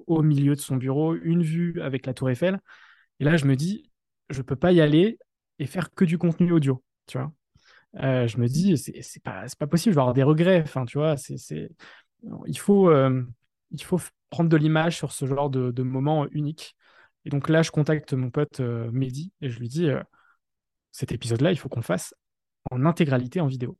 au 0.06 0.22
milieu 0.22 0.56
de 0.56 0.60
son 0.60 0.76
bureau, 0.76 1.16
une 1.16 1.42
vue 1.42 1.82
avec 1.82 2.06
la 2.06 2.14
tour 2.14 2.30
Eiffel. 2.30 2.60
Et 3.20 3.24
là, 3.24 3.38
je 3.38 3.46
me 3.46 3.56
dis, 3.56 3.90
je 4.30 4.42
peux 4.42 4.58
pas 4.58 4.74
y 4.74 4.82
aller 4.82 5.18
et 5.60 5.66
faire 5.66 5.94
que 5.94 6.06
du 6.06 6.18
contenu 6.18 6.52
audio, 6.52 6.84
tu 7.08 7.18
vois. 7.18 7.32
Euh, 8.00 8.28
je 8.28 8.38
me 8.38 8.48
dis, 8.48 8.78
c'est 8.78 9.24
pas, 9.24 9.46
pas 9.58 9.68
possible, 9.68 9.94
je 9.94 9.96
vais 9.96 10.02
avoir 10.02 10.14
des 10.14 10.24
regrets. 10.24 10.62
Enfin, 10.62 10.86
tu 10.86 10.98
vois, 10.98 11.16
il, 12.48 12.58
faut, 12.58 12.90
euh, 12.90 13.24
il 13.72 13.84
faut 13.84 14.00
prendre 14.34 14.50
de 14.50 14.58
l'image 14.58 14.98
sur 14.98 15.12
ce 15.12 15.26
genre 15.26 15.50
de, 15.50 15.84
moment 15.84 16.28
unique. 16.32 16.76
Et 17.26 17.30
donc 17.30 17.50
là, 17.50 17.62
je 17.62 17.72
contacte 17.72 18.14
mon 18.14 18.32
pote 18.32 18.60
euh, 18.60 18.90
Mehdi 18.92 19.32
et 19.42 19.50
je 19.50 19.60
lui 19.60 19.70
dis, 19.70 19.90
cet 20.92 21.12
épisode-là, 21.12 21.52
il 21.52 21.58
faut 21.58 21.70
qu'on 21.70 21.82
fasse 21.84 22.16
en 22.72 22.86
intégralité 22.86 23.42
en 23.42 23.48
vidéo. 23.48 23.78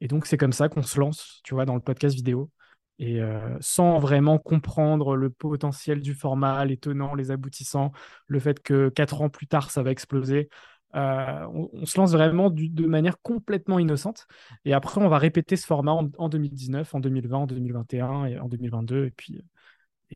Et 0.00 0.08
donc, 0.08 0.26
c'est 0.26 0.36
comme 0.36 0.52
ça 0.52 0.68
qu'on 0.68 0.82
se 0.82 0.98
lance, 0.98 1.40
tu 1.44 1.54
vois, 1.54 1.64
dans 1.64 1.74
le 1.74 1.80
podcast 1.80 2.14
vidéo 2.14 2.50
et 2.98 3.20
euh, 3.20 3.56
sans 3.60 3.98
vraiment 3.98 4.38
comprendre 4.38 5.14
le 5.14 5.30
potentiel 5.30 6.00
du 6.00 6.14
format, 6.14 6.64
les 6.64 6.76
tenants, 6.76 7.14
les 7.14 7.30
aboutissants, 7.30 7.92
le 8.26 8.40
fait 8.40 8.60
que 8.60 8.88
quatre 8.88 9.22
ans 9.22 9.28
plus 9.28 9.46
tard, 9.46 9.70
ça 9.70 9.82
va 9.82 9.90
exploser. 9.90 10.48
Euh, 10.94 11.46
on, 11.52 11.84
se 11.84 11.98
lance 11.98 12.12
vraiment 12.12 12.50
de 12.50 12.86
manière 12.86 13.20
complètement 13.20 13.78
innocente. 13.78 14.26
Et 14.64 14.72
après, 14.72 15.00
on 15.00 15.08
va 15.08 15.18
répéter 15.18 15.56
ce 15.56 15.66
format 15.66 15.92
en, 15.92 16.28
2019, 16.28 16.94
en 16.94 17.00
2020, 17.00 17.38
en 17.38 17.46
2021 17.46 18.24
et 18.24 18.38
en 18.38 18.48
2022, 18.48 19.06
et 19.06 19.10
puis 19.10 19.44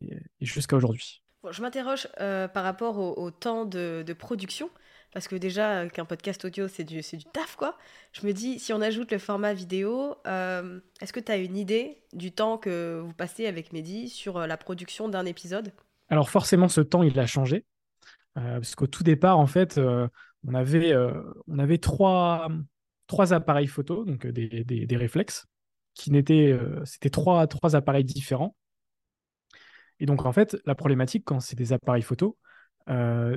et, 0.00 0.18
jusqu'à 0.40 0.76
aujourd'hui. 0.76 1.22
je 1.50 1.62
m'interroge 1.62 2.08
euh, 2.20 2.48
par 2.48 2.64
rapport 2.64 2.98
au, 2.98 3.30
temps 3.30 3.64
de, 3.64 4.02
de, 4.06 4.12
production. 4.12 4.70
Parce 5.12 5.28
que 5.28 5.36
déjà, 5.36 5.88
qu'un 5.88 6.06
podcast 6.06 6.44
audio, 6.46 6.68
c'est 6.68 6.84
du, 6.84 7.00
du 7.00 7.24
taf, 7.32 7.56
quoi. 7.56 7.76
Je 8.12 8.26
me 8.26 8.32
dis, 8.32 8.58
si 8.58 8.72
on 8.72 8.80
ajoute 8.80 9.12
le 9.12 9.18
format 9.18 9.52
vidéo, 9.52 10.16
euh, 10.26 10.80
est-ce 11.02 11.12
que 11.12 11.20
tu 11.20 11.30
as 11.30 11.36
une 11.36 11.56
idée 11.56 12.02
du 12.14 12.32
temps 12.32 12.56
que 12.56 13.00
vous 13.04 13.12
passez 13.12 13.46
avec 13.46 13.74
Mehdi 13.74 14.08
sur 14.08 14.38
euh, 14.38 14.46
la 14.46 14.56
production 14.56 15.10
d'un 15.10 15.26
épisode? 15.26 15.72
Alors 16.08 16.30
forcément, 16.30 16.68
ce 16.68 16.80
temps, 16.80 17.02
il 17.02 17.18
a 17.18 17.26
changé. 17.26 17.66
Euh, 18.38 18.54
parce 18.54 18.74
qu'au 18.74 18.86
tout 18.86 19.02
départ, 19.02 19.38
en 19.38 19.46
fait, 19.46 19.78
on 19.78 20.54
avait, 20.54 20.94
on 21.46 21.58
avait 21.58 21.78
trois, 21.78 22.48
trois 23.06 23.34
appareils 23.34 23.66
photo, 23.66 24.06
donc 24.06 24.26
des, 24.26 24.64
des, 24.64 24.86
des 24.86 24.96
réflexes, 24.96 25.44
qui 25.92 26.10
n'étaient, 26.10 26.58
c'était 26.84 27.10
trois, 27.10 27.46
trois 27.46 27.76
appareils 27.76 28.04
différents. 28.04 28.56
Et 30.00 30.06
donc, 30.06 30.26
en 30.26 30.32
fait, 30.32 30.56
la 30.66 30.74
problématique, 30.74 31.24
quand 31.24 31.40
c'est 31.40 31.56
des 31.56 31.72
appareils 31.72 32.02
photo, 32.02 32.36
euh, 32.88 33.36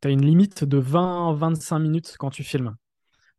tu 0.00 0.08
as 0.08 0.10
une 0.10 0.24
limite 0.24 0.64
de 0.64 0.80
20-25 0.80 1.78
minutes 1.80 2.16
quand 2.18 2.30
tu 2.30 2.42
filmes. 2.44 2.76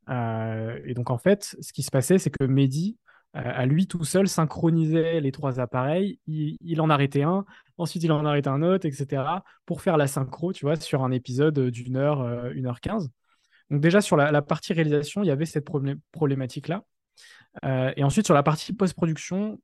Euh, 0.09 0.79
et 0.85 0.93
donc, 0.93 1.09
en 1.09 1.17
fait, 1.17 1.55
ce 1.61 1.73
qui 1.73 1.83
se 1.83 1.91
passait, 1.91 2.17
c'est 2.17 2.29
que 2.29 2.43
Mehdi, 2.43 2.97
euh, 3.35 3.41
à 3.43 3.65
lui 3.65 3.87
tout 3.87 4.03
seul, 4.03 4.27
synchronisait 4.27 5.19
les 5.21 5.31
trois 5.31 5.59
appareils. 5.59 6.19
Il, 6.27 6.81
en 6.81 6.89
arrêtait 6.89 7.23
un, 7.23 7.45
ensuite 7.77 8.03
il 8.03 8.11
en 8.11 8.25
arrêtait 8.25 8.49
un 8.49 8.61
autre, 8.61 8.85
etc. 8.85 9.43
pour 9.65 9.81
faire 9.81 9.97
la 9.97 10.07
synchro, 10.07 10.53
tu 10.53 10.65
vois, 10.65 10.75
sur 10.77 11.03
un 11.03 11.11
épisode 11.11 11.59
d'une 11.69 11.97
heure, 11.97 12.49
une 12.51 12.67
heure 12.67 12.81
quinze. 12.81 13.09
Donc, 13.71 13.81
déjà, 13.81 14.01
sur 14.01 14.17
la, 14.17 14.41
partie 14.41 14.73
réalisation, 14.73 15.23
il 15.23 15.27
y 15.27 15.31
avait 15.31 15.45
cette 15.45 15.65
problématique-là. 16.11 16.83
et 17.63 18.03
ensuite, 18.03 18.25
sur 18.25 18.35
la 18.35 18.43
partie 18.43 18.73
post-production, 18.73 19.59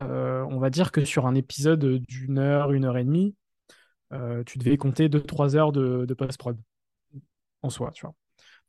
on 0.00 0.58
va 0.58 0.70
dire 0.70 0.92
que 0.92 1.04
sur 1.04 1.26
un 1.26 1.34
épisode 1.34 1.84
d'une 1.84 2.38
heure, 2.38 2.72
une 2.72 2.84
heure 2.84 2.98
et 2.98 3.04
demie, 3.04 3.34
euh, 4.12 4.42
tu 4.44 4.58
devais 4.58 4.76
compter 4.76 5.08
2-3 5.08 5.56
heures 5.56 5.72
de, 5.72 6.12
post-prod 6.14 6.58
en 7.62 7.70
soi, 7.70 7.90
tu 7.92 8.02
vois. 8.02 8.14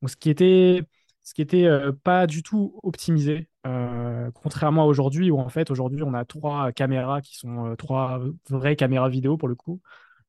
Donc, 0.02 0.10
ce 0.10 0.16
qui 0.16 0.30
était, 0.30 0.84
ce 1.24 1.34
qui 1.34 1.42
était 1.42 1.66
euh, 1.66 1.92
pas 1.92 2.28
du 2.28 2.44
tout 2.44 2.80
optimisé, 2.84 3.50
euh, 3.66 4.30
contrairement 4.34 4.84
à 4.84 4.86
aujourd'hui, 4.86 5.32
où 5.32 5.40
en 5.40 5.50
fait, 5.50 5.72
aujourd'hui, 5.72 6.04
on 6.04 6.14
a 6.14 6.26
trois 6.26 6.72
caméras 6.72 7.22
qui 7.22 7.38
sont 7.38 7.76
trois 7.78 8.20
vraies 8.50 8.76
caméras 8.76 9.10
vidéo 9.10 9.38
pour 9.38 9.48
le 9.48 9.56
coup, 9.56 9.82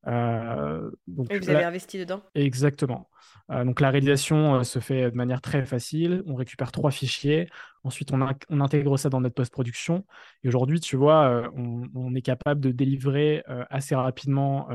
euh, 0.07 0.91
donc, 1.07 1.33
Et 1.33 1.39
vous 1.39 1.51
avez 1.51 1.65
investi 1.65 1.99
dedans 1.99 2.23
Exactement. 2.35 3.09
Euh, 3.51 3.65
donc 3.65 3.81
la 3.81 3.91
réalisation 3.91 4.57
euh, 4.57 4.63
se 4.63 4.79
fait 4.79 5.11
de 5.11 5.17
manière 5.17 5.41
très 5.41 5.65
facile. 5.67 6.23
On 6.27 6.35
récupère 6.35 6.73
trois 6.73 6.91
fichiers. 6.91 7.49
Ensuite, 7.85 8.13
on, 8.13 8.21
on 8.49 8.61
intègre 8.61 8.97
ça 8.97 9.09
dans 9.09 9.21
notre 9.21 9.35
post-production. 9.35 10.05
Et 10.45 10.49
aujourd'hui, 10.49 10.81
tu 10.81 10.97
vois, 10.97 11.51
on, 11.57 12.15
est 12.15 12.23
capable 12.23 12.61
de 12.61 12.71
délivrer 12.71 13.43
assez 13.71 13.97
rapidement 13.97 14.69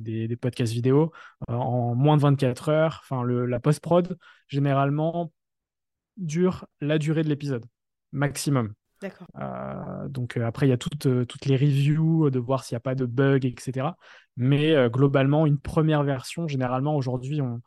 des, 0.00 0.28
des, 0.28 0.36
podcasts 0.36 0.72
vidéo 0.72 1.12
en 1.48 1.94
moins 1.94 2.16
de 2.16 2.22
24 2.22 2.70
heures. 2.70 3.00
Enfin, 3.02 3.22
le, 3.22 3.44
la 3.44 3.60
post-prod, 3.60 4.16
généralement, 4.48 5.30
dure 6.16 6.66
la 6.80 6.96
durée 6.98 7.22
de 7.22 7.28
l'épisode, 7.28 7.66
maximum. 8.12 8.72
Euh, 9.38 10.08
donc 10.08 10.36
euh, 10.36 10.46
après, 10.46 10.66
il 10.66 10.70
y 10.70 10.72
a 10.72 10.78
toutes, 10.78 11.06
euh, 11.06 11.24
toutes 11.24 11.46
les 11.46 11.56
reviews 11.56 12.30
de 12.30 12.38
voir 12.38 12.64
s'il 12.64 12.74
n'y 12.74 12.78
a 12.78 12.80
pas 12.80 12.94
de 12.94 13.06
bugs, 13.06 13.44
etc. 13.44 13.88
Mais 14.36 14.74
globalement, 14.88 15.46
une 15.46 15.58
première 15.58 16.02
version, 16.02 16.48
généralement, 16.48 16.96
aujourd'hui, 16.96 17.40
on, 17.40 17.60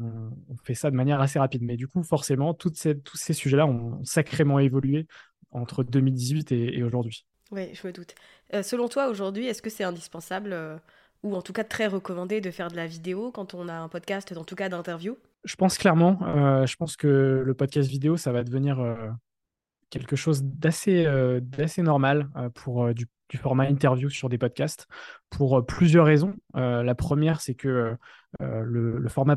on, 0.00 0.56
fait 0.64 0.74
ça 0.74 0.90
de 0.90 0.96
manière 0.96 1.20
assez 1.20 1.38
rapide. 1.38 1.62
Mais 1.62 1.76
du 1.76 1.88
coup, 1.88 2.02
forcément, 2.02 2.54
toutes 2.54 2.76
ces, 2.76 2.98
tous 2.98 3.16
ces 3.16 3.32
sujets-là 3.32 3.66
ont 3.66 4.02
sacrément 4.04 4.58
évolué 4.58 5.06
entre 5.50 5.82
2018 5.84 6.52
et, 6.52 6.82
aujourd'hui. 6.82 7.26
Oui, 7.50 7.70
je 7.74 7.86
me 7.86 7.92
doute. 7.92 8.14
selon 8.62 8.88
toi, 8.88 9.08
aujourd'hui, 9.08 9.46
est-ce 9.46 9.62
que 9.62 9.70
c'est 9.70 9.84
indispensable 9.84 10.56
ou 11.22 11.34
en 11.34 11.42
tout 11.42 11.52
cas 11.52 11.64
très 11.64 11.86
recommandé 11.86 12.40
de 12.40 12.50
faire 12.50 12.68
de 12.68 12.76
la 12.76 12.86
vidéo 12.86 13.32
quand 13.32 13.54
on 13.54 13.68
a 13.68 13.74
un 13.74 13.88
podcast, 13.88 14.32
en 14.36 14.44
tout 14.44 14.54
cas 14.54 14.68
d'interview? 14.68 15.18
Je 15.44 15.56
pense 15.56 15.76
clairement. 15.76 16.18
je 16.66 16.76
pense 16.76 16.96
que 16.96 17.42
le 17.44 17.54
podcast 17.54 17.88
vidéo, 17.90 18.16
ça 18.16 18.30
va 18.30 18.44
devenir 18.44 18.78
quelque 19.90 20.16
chose 20.16 20.42
d'assez 20.42 21.04
euh, 21.06 21.40
normal 21.78 22.28
euh, 22.36 22.48
pour 22.48 22.84
euh, 22.84 22.94
du, 22.94 23.06
du, 23.28 23.36
format 23.36 23.68
interview 23.68 24.08
sur 24.08 24.28
des 24.28 24.38
podcasts 24.38 24.86
pour 25.28 25.64
plusieurs 25.66 26.06
raisons. 26.06 26.34
la 26.54 26.94
première, 26.94 27.40
c'est 27.40 27.54
que 27.54 27.96
le, 28.40 28.98
le 28.98 29.08
format 29.08 29.36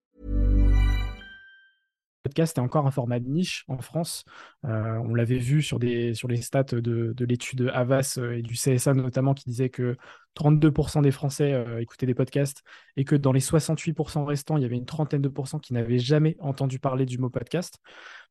Podcast 2.21 2.57
est 2.57 2.61
encore 2.61 2.85
un 2.85 2.91
format 2.91 3.19
de 3.19 3.27
niche 3.27 3.63
en 3.67 3.79
France. 3.79 4.23
Euh, 4.65 4.97
on 5.05 5.13
l'avait 5.13 5.37
vu 5.37 5.61
sur, 5.61 5.79
les 5.79 6.13
stats 6.41 6.63
de, 6.63 7.13
de 7.15 7.25
l'étude 7.25 7.69
Havas 7.73 8.15
euh, 8.17 8.37
et 8.37 8.41
du 8.41 8.53
CSA 8.53 8.93
notamment 8.93 9.33
qui 9.33 9.45
disait 9.45 9.69
que 9.69 9.97
32% 10.35 11.01
des 11.01 11.11
Français 11.11 11.53
euh, 11.53 11.81
écoutaient 11.81 12.05
des 12.05 12.13
podcasts 12.13 12.63
et 12.95 13.03
que 13.03 13.15
dans 13.15 13.31
les 13.31 13.39
68% 13.39 14.23
restants, 14.23 14.57
il 14.57 14.63
y 14.63 14.65
avait 14.65 14.77
une 14.77 14.85
trentaine 14.85 15.21
de 15.21 15.29
pourcents 15.29 15.59
qui 15.59 15.73
n'avaient 15.73 15.99
jamais 15.99 16.37
entendu 16.39 16.79
parler 16.79 17.05
du 17.05 17.17
mot 17.17 17.29
podcast. 17.29 17.79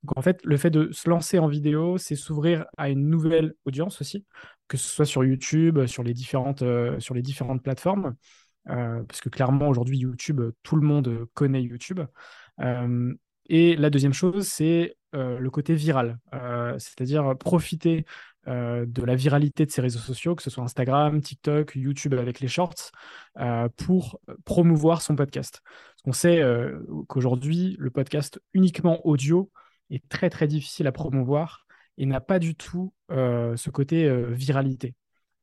Donc 0.02 0.16
en 0.16 0.22
fait, 0.22 0.40
le 0.44 0.56
fait 0.56 0.70
de 0.70 0.90
se 0.92 1.10
lancer 1.10 1.38
en 1.38 1.48
vidéo, 1.48 1.98
c'est 1.98 2.16
s'ouvrir 2.16 2.66
à 2.76 2.88
une 2.88 3.08
nouvelle 3.08 3.54
audience 3.64 4.00
aussi, 4.00 4.24
que 4.68 4.76
ce 4.76 4.88
soit 4.88 5.04
sur 5.04 5.24
YouTube, 5.24 5.86
sur 5.86 6.02
les 6.02 6.14
différentes, 6.14 6.64
sur 6.98 7.14
les 7.14 7.22
différentes 7.22 7.62
plateformes. 7.62 8.14
parce 8.64 9.20
que 9.20 9.28
clairement, 9.28 9.68
aujourd'hui, 9.68 9.98
YouTube, 9.98 10.40
tout 10.62 10.76
le 10.76 10.86
monde 10.86 11.26
connaît 11.34 11.62
YouTube. 11.62 12.00
Et 13.52 13.74
la 13.74 13.90
deuxième 13.90 14.12
chose, 14.12 14.46
c'est 14.46 14.96
euh, 15.16 15.40
le 15.40 15.50
côté 15.50 15.74
viral, 15.74 16.20
euh, 16.34 16.78
c'est-à-dire 16.78 17.36
profiter 17.36 18.06
euh, 18.46 18.86
de 18.86 19.02
la 19.02 19.16
viralité 19.16 19.66
de 19.66 19.72
ces 19.72 19.80
réseaux 19.80 19.98
sociaux, 19.98 20.36
que 20.36 20.42
ce 20.44 20.50
soit 20.50 20.62
Instagram, 20.62 21.20
TikTok, 21.20 21.72
YouTube 21.74 22.14
avec 22.14 22.38
les 22.38 22.46
shorts, 22.46 22.92
pour 23.76 24.20
promouvoir 24.44 25.02
son 25.02 25.16
podcast. 25.16 25.62
Parce 25.64 26.02
qu'on 26.04 26.12
sait 26.12 26.42
qu'aujourd'hui, 27.08 27.74
le 27.80 27.90
podcast 27.90 28.40
uniquement 28.54 29.04
audio 29.04 29.50
est 29.90 30.08
très 30.08 30.30
très 30.30 30.46
difficile 30.46 30.86
à 30.86 30.92
promouvoir 30.92 31.66
et 31.98 32.06
n'a 32.06 32.20
pas 32.20 32.38
du 32.38 32.54
tout 32.54 32.94
ce 33.08 33.70
côté 33.70 34.08
viralité. 34.32 34.94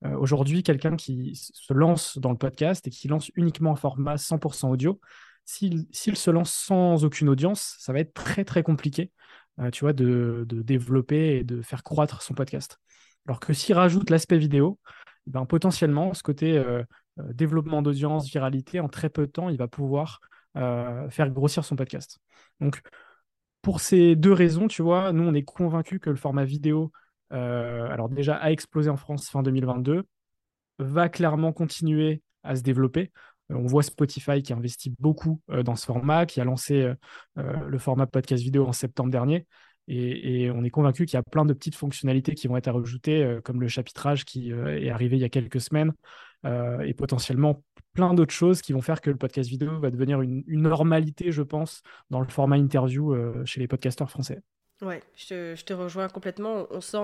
Aujourd'hui, 0.03 0.63
quelqu'un 0.63 0.95
qui 0.95 1.35
se 1.35 1.73
lance 1.73 2.17
dans 2.19 2.31
le 2.31 2.37
podcast 2.37 2.87
et 2.87 2.89
qui 2.89 3.07
lance 3.07 3.31
uniquement 3.35 3.71
un 3.73 3.75
format 3.75 4.15
100% 4.15 4.69
audio, 4.69 4.99
s'il 5.48 6.18
se 6.18 6.30
lance 6.30 6.51
sans 6.51 7.06
aucune 7.06 7.30
audience, 7.30 7.77
ça 7.80 7.94
va 7.94 8.00
être 8.00 8.13
très 8.13 8.44
très 8.44 8.63
compliqué, 8.63 9.12
euh, 9.60 9.72
tu 9.72 9.86
vois, 9.86 9.94
de, 9.94 10.46
développer 10.50 11.38
et 11.38 11.44
de 11.44 11.62
faire 11.62 11.84
croître 11.84 12.22
son 12.22 12.34
podcast. 12.34 12.77
Alors 13.25 13.39
que 13.39 13.54
s'il 13.54 13.74
rajoute 13.75 14.10
l'aspect 14.10 14.38
vidéo, 14.38 14.77
eh 15.25 15.32
ben, 15.32 15.46
potentiellement, 15.46 16.13
ce 16.13 16.22
côté 16.22 16.58
euh, 16.58 16.84
euh, 17.20 17.34
développement 17.34 17.82
d'audience, 17.82 18.30
viralité, 18.30 18.82
en 18.82 18.89
très 18.89 19.10
peu 19.10 19.25
de 19.25 19.32
temps, 19.32 19.50
il 19.50 19.58
va 19.58 19.68
pouvoir 19.68 20.20
faire 21.12 21.30
grossir 21.30 21.63
son 21.63 21.75
podcast. 21.75 22.18
Donc, 22.62 22.82
pour 23.62 23.80
ces 23.80 24.16
deux 24.16 24.34
raisons, 24.34 24.68
tu 24.68 24.82
vois, 24.82 25.12
nous, 25.13 25.22
on 25.22 25.36
est 25.36 25.44
convaincus 25.44 26.00
que 26.01 26.10
le 26.10 26.16
format 26.16 26.46
vidéo, 26.46 26.92
alors 27.30 28.10
déjà, 28.10 28.38
a 28.38 28.50
explosé 28.50 28.89
en 28.89 28.98
France 28.98 29.30
fin 29.30 29.44
2022, 29.44 30.08
va 30.80 31.10
clairement 31.10 31.54
continuer 31.54 32.24
à 32.42 32.56
se 32.56 32.63
développer. 32.63 33.12
Euh, 33.51 33.56
on 33.56 33.66
voit 33.66 33.84
Spotify 33.84 34.42
qui 34.42 34.54
investit 34.54 34.94
beaucoup 35.00 35.42
euh, 35.50 35.63
dans 35.63 35.75
ce 35.75 35.86
format, 35.86 36.25
qui 36.25 36.42
a 36.42 36.44
lancé 36.44 36.94
euh, 37.38 37.68
le 37.68 37.77
format 37.77 38.08
podcast 38.08 38.44
vidéo 38.44 38.66
en 38.68 38.74
septembre 38.74 39.12
dernier. 39.12 39.46
Et, 39.89 40.51
on 40.51 40.66
est 40.66 40.70
convaincu 40.70 41.06
qu'il 41.06 41.16
y 41.16 41.20
a 41.20 41.24
plein 41.24 41.46
de 41.46 41.54
petites 41.54 41.75
fonctionnalités 41.75 42.34
qui 42.34 42.48
vont 42.50 42.58
être 42.58 42.68
ajoutées, 42.68 43.39
comme 43.46 43.62
le 43.62 43.70
chapitrage 43.70 44.25
qui 44.25 44.51
est 44.51 44.90
arrivé 44.90 45.16
il 45.16 45.22
y 45.22 45.24
a 45.24 45.29
quelques 45.29 45.62
semaines, 45.62 45.94
et 46.44 46.94
potentiellement 46.94 47.64
plein 47.94 48.14
d'autres 48.14 48.33
choses 48.33 48.62
qui 48.62 48.74
vont 48.74 48.81
faire 48.81 49.00
que 49.00 49.10
le 49.10 49.16
podcast 49.16 49.50
vidéo 49.50 49.79
va 49.79 49.90
devenir 49.90 50.22
une, 50.22 50.44
normalité, 50.46 51.31
je 51.31 51.42
pense, 51.42 51.83
dans 52.10 52.20
le 52.20 52.27
format 52.27 52.57
interview 52.57 53.16
chez 53.46 53.62
les 53.62 53.68
podcasteurs 53.70 54.12
français. 54.12 54.42
Ouais, 54.81 55.01
je 55.16 55.55
te, 55.63 55.74
rejoins 55.74 56.07
complètement. 56.07 56.68
On 56.70 56.81
sent 56.81 56.98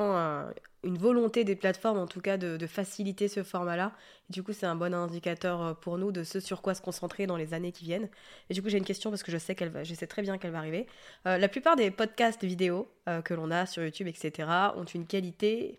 une 0.84 0.98
volonté 0.98 1.44
des 1.44 1.56
plateformes, 1.56 1.98
en 1.98 2.06
tout 2.06 2.22
cas, 2.22 2.38
de, 2.38 2.68
faciliter 2.68 3.28
ce 3.28 3.42
format-là. 3.42 3.94
Du 4.30 4.44
coup, 4.44 4.54
c'est 4.54 4.68
un 4.68 4.76
bon 4.76 4.94
indicateur 4.94 5.62
euh, 5.62 5.74
pour 5.74 5.98
nous 5.98 6.12
de 6.12 6.24
ce 6.24 6.40
sur 6.40 6.62
quoi 6.62 6.76
se 6.76 6.82
concentrer 6.82 7.26
dans 7.26 7.36
les 7.36 7.54
années 7.54 7.72
qui 7.72 7.84
viennent. 7.86 8.10
Et 8.50 8.54
du 8.54 8.62
coup, 8.62 8.70
j'ai 8.70 8.78
une 8.78 8.86
question 8.86 9.10
parce 9.10 9.24
que 9.24 9.32
je 9.32 9.38
sais, 9.38 9.56
qu'elle 9.56 9.72
je 9.84 9.94
sais 9.94 10.08
très 10.08 10.22
bien 10.22 10.38
qu'elle 10.38 10.52
va 10.52 10.60
arriver. 10.60 10.88
Euh, 11.28 11.38
la 11.38 11.48
plupart 11.48 11.76
des 11.76 11.90
podcasts 11.92 12.44
vidéo 12.44 12.88
euh, 13.10 13.22
que 13.22 13.34
l'on 13.34 13.50
a 13.52 13.66
sur 13.66 13.84
YouTube, 13.84 14.08
etc., 14.08 14.48
ont 14.76 14.86
une 14.86 15.06
qualité 15.08 15.76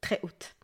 très 0.00 0.20
haute. 0.22 0.54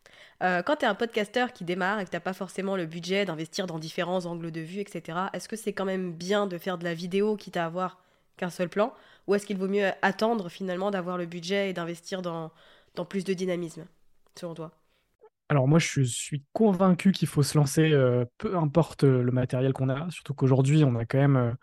quand 0.40 0.76
tu 0.76 0.84
es 0.84 0.88
un 0.88 0.94
podcasteur 0.94 1.52
qui 1.52 1.64
démarre 1.64 2.00
et 2.00 2.04
que 2.04 2.10
tu 2.10 2.20
pas 2.20 2.34
forcément 2.34 2.76
le 2.76 2.86
budget 2.86 3.24
d'investir 3.24 3.66
dans 3.66 3.78
différents 3.78 4.26
angles 4.26 4.50
de 4.52 4.60
vue, 4.60 4.80
etc., 4.80 5.18
est-ce 5.32 5.48
que 5.48 5.56
c'est 5.56 5.72
quand 5.72 5.86
même 5.86 6.12
bien 6.12 6.46
de 6.46 6.58
faire 6.58 6.78
de 6.78 6.84
la 6.84 6.94
vidéo 6.94 7.36
quitte 7.36 7.56
à 7.56 7.64
avoir 7.64 7.98
qu'un 8.36 8.50
seul 8.50 8.68
plan 8.68 8.92
Ou 9.26 9.34
est-ce 9.34 9.46
qu'il 9.46 9.56
vaut 9.56 9.68
mieux 9.68 9.90
attendre 10.02 10.48
finalement 10.48 10.90
d'avoir 10.90 11.18
le 11.18 11.26
budget 11.26 11.70
et 11.70 11.72
d'investir 11.72 12.22
dans, 12.22 12.50
plus 13.08 13.24
de 13.24 13.34
dynamisme, 13.34 13.86
selon 14.34 14.54
toi? 14.54 14.72
Alors 15.48 15.68
moi, 15.68 15.78
je 15.78 16.02
suis 16.02 16.42
convaincu 16.52 17.12
qu'il 17.12 17.28
faut 17.28 17.42
se 17.42 17.56
lancer, 17.58 17.92
euh, 17.92 18.24
peu 18.38 18.56
importe 18.56 19.04
euh, 19.04 19.22
le 19.22 19.30
matériel 19.30 19.72
qu'on 19.72 19.90
a, 19.90 20.10
surtout 20.10 20.32
qu'aujourd'hui, 20.32 20.84
on 20.84 20.96
a 20.96 21.04
quand 21.04 21.18
même 21.18 21.56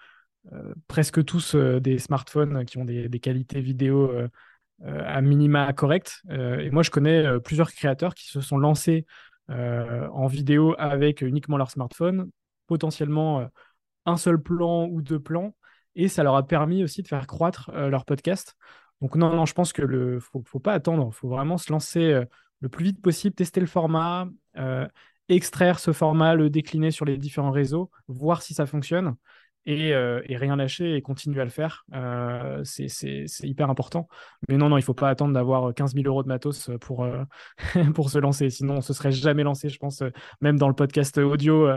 euh, 0.53 0.73
presque 0.87 1.23
tous 1.25 1.55
des 1.55 1.97
smartphones 1.97 2.65
qui 2.65 2.77
ont 2.77 2.85
des, 2.85 3.09
qualités 3.19 3.61
vidéo 3.61 4.11
à 4.83 5.21
minima 5.21 5.71
correctes. 5.73 6.23
et 6.29 6.71
moi, 6.71 6.81
je 6.81 6.89
connais 6.89 7.39
plusieurs 7.41 7.71
créateurs 7.71 8.15
qui 8.15 8.27
se 8.27 8.41
sont 8.41 8.57
lancés 8.57 9.05
en 9.47 10.25
vidéo 10.25 10.73
avec 10.79 11.21
uniquement 11.21 11.57
leur 11.57 11.69
smartphone, 11.69 12.31
potentiellement 12.65 13.47
un 14.07 14.17
seul 14.17 14.41
plan 14.41 14.87
ou 14.87 15.03
deux 15.03 15.19
plans, 15.19 15.53
et 15.95 16.07
ça 16.07 16.23
leur 16.23 16.35
a 16.35 16.45
permis 16.45 16.83
aussi 16.83 17.01
de 17.01 17.07
faire 17.07 17.27
croître 17.27 17.69
euh, 17.73 17.89
leur 17.89 18.05
podcast. 18.05 18.55
Donc 19.01 19.15
non, 19.15 19.45
je 19.45 19.53
pense 19.53 19.73
que 19.73 19.81
le 19.81 20.19
faut, 20.19 20.43
faut 20.45 20.59
pas 20.59 20.73
attendre, 20.73 21.09
il 21.11 21.15
faut 21.15 21.29
vraiment 21.29 21.57
se 21.57 21.71
lancer 21.71 22.11
euh, 22.11 22.25
le 22.59 22.69
plus 22.69 22.85
vite 22.85 23.01
possible, 23.01 23.35
tester 23.35 23.59
le 23.59 23.67
format, 23.67 24.27
euh, 24.57 24.87
extraire 25.29 25.79
ce 25.79 25.91
format, 25.93 26.35
le 26.35 26.49
décliner 26.49 26.91
sur 26.91 27.05
les 27.05 27.17
différents 27.17 27.51
réseaux, 27.51 27.89
voir 28.07 28.41
si 28.41 28.53
ça 28.53 28.65
fonctionne 28.65 29.15
et, 29.65 29.93
rien 30.35 30.55
lâcher 30.55 30.95
et 30.95 31.01
continuer 31.01 31.41
à 31.41 31.43
le 31.43 31.49
faire. 31.49 31.85
c'est 32.63 32.87
hyper 33.43 33.69
important. 33.69 34.07
Mais 34.49 34.57
non, 34.57 34.69
non, 34.69 34.77
il 34.77 34.83
faut 34.83 34.93
pas 34.93 35.09
attendre 35.09 35.33
d'avoir 35.33 35.73
15 35.73 35.93
000 35.93 36.05
euros 36.07 36.23
de 36.23 36.27
matos 36.27 36.69
pour, 36.79 37.07
pour 37.93 38.09
se 38.09 38.17
lancer. 38.17 38.49
Sinon, 38.49 38.77
on 38.77 38.81
se 38.81 38.93
serait 38.93 39.11
jamais 39.11 39.43
lancé, 39.43 39.69
je 39.69 39.77
pense, 39.77 40.03
même 40.41 40.57
dans 40.57 40.67
le 40.67 40.75
podcast 40.75 41.17
audio. 41.17 41.67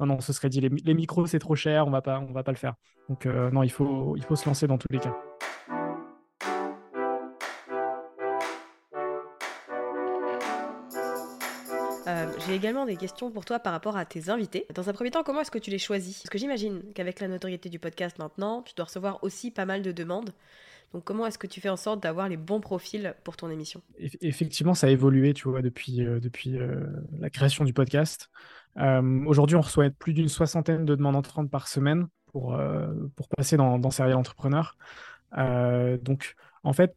non, 0.00 0.06
non, 0.06 0.14
on 0.16 0.20
se 0.20 0.32
serait 0.32 0.48
dit 0.48 0.60
les, 0.60 0.94
micros, 0.94 1.26
c'est 1.26 1.38
trop 1.38 1.54
cher, 1.54 1.86
on 1.86 1.90
on 1.94 2.32
va 2.32 2.42
pas 2.42 2.52
le 2.52 2.56
faire. 2.56 2.74
Donc 3.08 3.26
non, 3.26 3.62
il 3.62 3.70
faut, 3.70 4.16
il 4.16 4.22
faut 4.22 4.36
se 4.36 4.46
lancer 4.46 4.66
dans 4.66 4.78
tous 4.78 4.88
les 4.90 4.98
cas. 4.98 5.14
J'ai 12.06 12.54
également 12.54 12.84
des 12.84 12.96
questions 12.96 13.30
pour 13.30 13.44
toi 13.44 13.58
par 13.58 13.72
rapport 13.72 13.96
à 13.96 14.04
tes 14.04 14.28
invités. 14.28 14.66
Dans 14.74 14.88
un 14.88 14.92
premier 14.92 15.10
temps, 15.10 15.22
comment 15.22 15.40
est-ce 15.40 15.50
que 15.50 15.58
tu 15.58 15.70
les 15.70 15.78
choisis? 15.78 16.22
Parce 16.22 16.30
que 16.30 16.38
j'imagine 16.38 16.82
qu'avec 16.94 17.20
la 17.20 17.28
notoriété 17.28 17.68
du 17.68 17.78
podcast 17.78 18.18
maintenant, 18.18 18.62
tu 18.62 18.74
dois 18.74 18.86
recevoir 18.86 19.22
aussi 19.22 19.50
pas 19.50 19.64
mal 19.64 19.82
de 19.82 19.92
demandes. 19.92 20.32
Donc 20.94 21.02
comment 21.02 21.26
est-ce 21.26 21.38
que 21.38 21.48
tu 21.48 21.60
fais 21.60 21.68
en 21.68 21.76
sorte 21.76 22.00
d'avoir 22.00 22.28
les 22.28 22.36
bons 22.36 22.60
profils 22.60 23.14
pour 23.24 23.36
ton 23.36 23.50
émission? 23.50 23.82
Effectivement, 23.98 24.74
ça 24.74 24.86
a 24.86 24.90
évolué, 24.90 25.34
tu 25.34 25.48
vois, 25.48 25.60
depuis, 25.60 26.04
euh, 26.04 26.20
depuis 26.20 26.56
euh, 26.56 26.86
la 27.18 27.30
création 27.30 27.64
du 27.64 27.72
podcast. 27.72 28.30
Euh, 28.76 29.24
aujourd'hui, 29.26 29.56
on 29.56 29.60
reçoit 29.60 29.90
plus 29.90 30.14
d'une 30.14 30.28
soixantaine 30.28 30.84
de 30.84 30.94
demandes 30.94 31.16
entrantes 31.16 31.50
par 31.50 31.66
semaine 31.66 32.06
pour, 32.26 32.56
pour 33.14 33.28
passer 33.28 33.56
dans, 33.56 33.78
dans 33.78 33.90
Serial 33.90 34.16
Entrepreneur. 34.16 34.76
donc, 35.32 36.34
en 36.64 36.72
fait, 36.72 36.96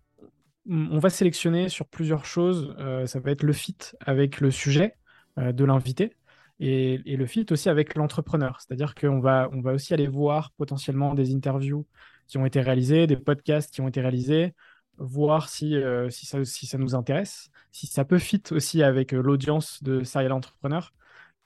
on 0.70 1.00
va 1.00 1.10
sélectionner 1.10 1.70
sur 1.70 1.88
plusieurs 1.88 2.26
choses. 2.26 2.76
ça 3.06 3.20
va 3.20 3.32
être 3.32 3.44
le 3.44 3.54
fit 3.54 3.78
avec 4.00 4.40
le 4.42 4.52
sujet. 4.52 4.96
Euh, 5.40 5.52
de 5.52 5.66
l'invité 5.66 6.16
et, 6.60 6.98
le 7.06 7.26
fit 7.28 7.46
aussi 7.52 7.70
avec 7.70 7.96
l'entrepreneur. 7.96 8.60
C'est-à-dire 8.60 8.96
qu'on 8.96 9.20
va, 9.20 9.50
on 9.54 9.62
va 9.62 9.74
aussi 9.74 9.94
aller 9.94 10.08
voir 10.08 10.52
potentiellement 10.58 11.14
des 11.14 11.34
interviews 11.36 11.86
qui 12.28 12.40
ont 12.40 12.46
été 12.46 12.60
réalisées, 12.62 13.06
des 13.06 13.18
podcasts 13.18 13.72
qui 13.72 13.82
ont 13.82 13.88
été 13.88 14.02
réalisés, 14.02 14.56
voir 14.98 15.50
si, 15.50 15.76
euh, 15.76 16.10
si, 16.10 16.26
ça, 16.26 16.44
si 16.44 16.66
ça 16.66 16.80
nous 16.80 16.96
intéresse, 16.96 17.50
si 17.72 17.86
ça 17.86 18.04
peut 18.04 18.18
fit 18.18 18.42
aussi 18.52 18.82
avec 18.82 19.14
euh, 19.14 19.22
l'audience 19.22 19.84
de 19.84 20.04
Serial 20.04 20.32
Entrepreneur. 20.32 20.92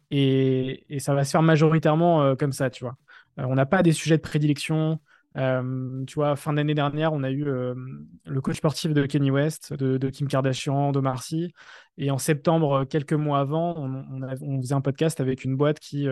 Et, 0.09 0.85
et, 0.89 0.99
ça 0.99 1.13
va 1.13 1.25
se 1.25 1.31
faire 1.31 1.41
majoritairement 1.41 2.35
comme 2.35 2.51
ça, 2.53 2.69
tu 2.69 2.83
vois. 2.83 2.97
on 3.37 3.55
n'a 3.55 3.65
pas 3.65 3.83
des 3.83 3.93
sujets 3.93 4.17
de 4.17 4.21
prédilection. 4.21 4.99
Tu 5.35 6.15
vois, 6.15 6.35
fin 6.35 6.53
d'année 6.53 6.73
dernière, 6.73 7.13
on 7.13 7.23
a 7.23 7.31
eu 7.31 7.43
le 7.43 8.41
coach 8.41 8.57
sportif 8.57 8.93
de 8.93 9.05
Kenny 9.05 9.31
West, 9.31 9.73
de, 9.73 10.09
Kim 10.09 10.27
Kardashian, 10.27 10.91
de 10.91 10.99
Marcy. 10.99 11.53
Et 11.97 12.11
en 12.11 12.17
septembre, 12.17 12.85
quelques 12.85 13.13
mois 13.13 13.39
avant, 13.39 13.75
on, 13.77 14.61
faisait 14.61 14.75
un 14.75 14.81
podcast 14.81 15.19
avec 15.21 15.43
une 15.45 15.55
boîte 15.55 15.79
qui, 15.79 16.07